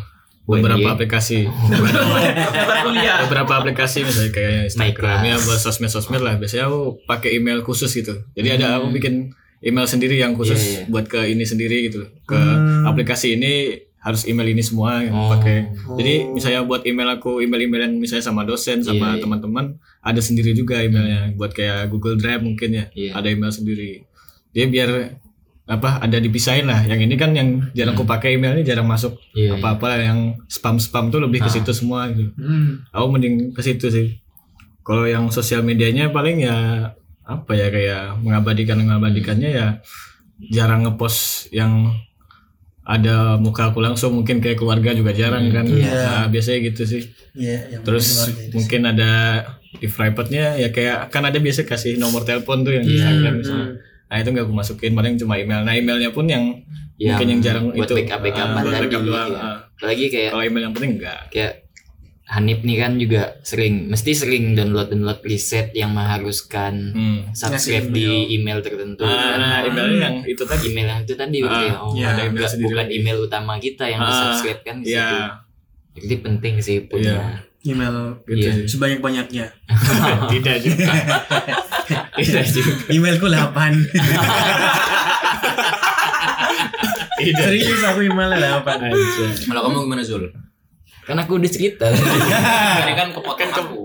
[0.43, 0.93] beberapa WNY.
[0.93, 1.39] aplikasi
[1.71, 7.61] Daftar kuliah beberapa aplikasi misalnya kayak Instagram ya buat sosmed-sosmed lah biasanya aku pakai email
[7.61, 9.31] khusus gitu jadi ada aku bikin
[9.61, 10.83] email sendiri yang khusus Iya, iya.
[10.89, 12.83] buat ke ini sendiri gitu ke Hmm.
[12.85, 13.53] aplikasi ini
[13.97, 15.31] harus email ini semua yang Oh.
[15.31, 15.71] pakai.
[15.95, 19.23] Jadi misalnya buat email aku email-email yang misalnya sama dosen sama Iya, iya.
[19.23, 19.65] teman-teman
[20.01, 22.91] ada sendiri juga emailnya buat kayak Google Drive mungkin ya.
[22.91, 23.15] Iya.
[23.15, 24.03] Ada email sendiri.
[24.51, 24.91] Dia biar
[25.65, 26.83] apa ada dipisahin lah.
[26.83, 29.39] Yang ini kan yang jarang aku pakai emailnya jarang masuk Hmm.
[29.39, 31.55] Iya, apa-apa yang spam-spam tuh lebih ke Ah.
[31.55, 32.35] situ semua gitu.
[32.35, 32.83] Hmm.
[32.91, 34.19] Aku mending ke situ sih.
[34.83, 36.91] Kalau yang sosial medianya paling ya
[37.23, 39.67] apa ya kayak mengabadikan mengabadikannya ya
[40.45, 41.95] jarang ngepost yang
[42.83, 45.63] ada muka aku langsung mungkin kayak keluarga juga jarang kan.
[45.65, 45.95] Iya.
[45.95, 47.03] Nah, biasanya gitu sih.
[47.33, 48.51] Iya, yang Terus itu sih.
[48.51, 49.11] mungkin ada
[49.73, 53.35] di private-nya ya kayak kan ada biasa kasih nomor telepon tuh yang Hmm, di Instagram
[53.39, 53.69] misalnya.
[54.13, 55.65] Nah itu nggak aku masukin paling cuma email.
[55.65, 56.53] Nah emailnya pun yang
[56.95, 59.41] Yang mungkin yang jarang buat itu backup backupan ah, buat tadi backup doang, ya.
[59.41, 59.57] ah.
[59.73, 61.21] Apalagi kayak Kalau email yang penting enggak.
[61.29, 61.53] kayak
[62.25, 67.19] Hanif nih kan juga sering mesti sering download download preset yang mengharuskan Hmm.
[67.31, 69.37] subscribe Ngasih di email tertentu kan.
[69.37, 70.65] Ah, emailnya yang itu tadi.
[70.67, 72.93] email yang itu tadi Ah, kayak oh iya, ada email sendiri bukan lagi.
[72.95, 74.97] email utama kita yang di Ah, subscribe kan di situ.
[74.97, 75.09] Iya,
[75.95, 77.41] Jadi penting sih punya.
[77.63, 77.95] email
[78.25, 78.53] gitu Iya.
[78.57, 78.67] sih.
[78.71, 79.47] sebanyak-banyaknya.
[80.31, 80.87] Tidak juga.
[82.13, 82.73] Tidak juga.
[82.89, 83.73] Emailku 8.
[87.13, 87.39] Tidak.
[87.39, 89.49] Serius aku emailnya 8.
[89.49, 90.29] Kalau kamu gimana Zul?
[91.03, 91.87] Kan aku udah cerita.
[91.89, 93.81] Ini kan kepotong aku.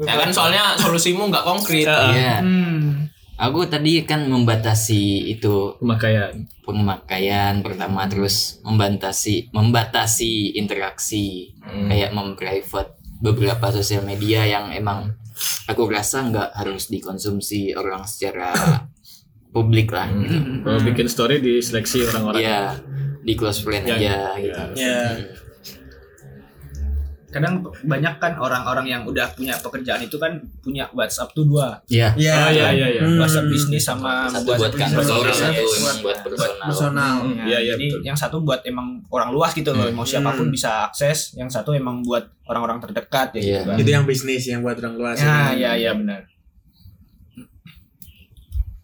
[0.00, 1.86] Ya kan soalnya solusimu nggak konkret.
[1.86, 2.40] Iya.
[2.40, 3.06] Hmm.
[3.40, 6.44] Aku tadi kan membatasi itu Pemakaian.
[6.60, 11.88] pemakaian pertama terus membatasi membatasi interaksi Hmm.
[11.88, 15.16] kayak memprivate beberapa sosial media yang emang
[15.66, 18.52] aku rasa nggak harus dikonsumsi orang secara
[19.54, 20.62] publik lah gitu.
[20.62, 22.40] Kalau bikin story diseleksi orang-orang.
[22.40, 22.60] Iya
[23.20, 24.20] di close friend Ya, aja ya.
[24.40, 24.60] gitu.
[24.80, 25.00] Ya.
[27.30, 31.78] Kadang banyak kan orang-orang yang udah punya pekerjaan itu kan punya WhatsApp tuh dua.
[31.86, 32.10] Iya.
[32.14, 32.34] Iya.
[32.36, 33.02] Oh, iya, iya, iya.
[33.02, 33.18] Hmm.
[33.18, 35.32] WhatsApp bisnis sama Satu buat kantor, personal.
[35.32, 36.66] satu emang buat personal.
[36.66, 37.14] personal.
[37.22, 38.00] Nah, Iya, iya, jadi betul.
[38.04, 41.32] yang satu buat emang orang luas gitu loh, mau siapa pun bisa akses.
[41.32, 43.46] Yang satu emang buat orang-orang terdekat ya Iya.
[43.56, 43.76] gitu kan.
[43.78, 45.16] Itu yang bisnis yang buat orang luas.
[45.16, 46.26] Ya, ya, ya benar.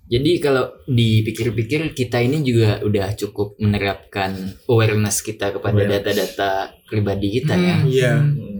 [0.07, 7.55] Jadi kalau dipikir-pikir kita ini juga udah cukup menerapkan awareness kita kepada data-data pribadi kita
[7.59, 7.77] ya.
[7.83, 7.91] Hmm.
[7.91, 8.13] Iya.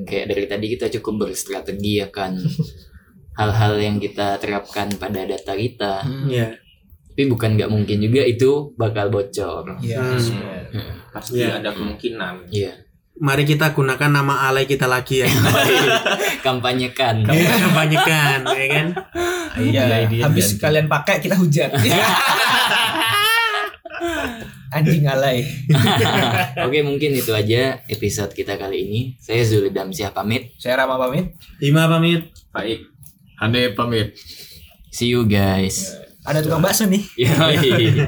[0.03, 2.43] Kayak dari tadi kita cukup berstrategi akan
[3.39, 6.03] hal-hal yang kita terapkan pada data kita.
[6.27, 6.59] Iya.
[7.15, 9.79] Tapi bukan nggak mungkin juga itu bakal bocor.
[9.79, 10.03] Iya.
[10.03, 10.93] Hmm.
[11.15, 11.63] Pasti Iya.
[11.63, 12.51] ada kemungkinan.
[12.51, 12.86] Iya.
[13.17, 15.29] Mari kita gunakan nama alay kita lagi ya.
[16.47, 17.25] Kampanyekan.
[17.25, 18.87] Iya, kampanyekan, ya kan?
[19.57, 20.61] Iya, Idea, habis idea.
[20.69, 21.73] kalian pakai kita hujat.
[24.77, 25.49] Anjing alay.
[26.69, 29.01] Oke, mungkin itu aja episode kita kali ini.
[29.17, 30.53] Saya Zuli Damsyah pamit.
[30.61, 31.33] Saya Rama pamit.
[31.57, 32.29] Lima pamit.
[32.53, 32.85] Baik.
[33.41, 34.13] Hande pamit.
[34.93, 35.97] See you guys.
[36.21, 37.01] Ada tukang bakso nih.
[37.17, 38.05] Yoi.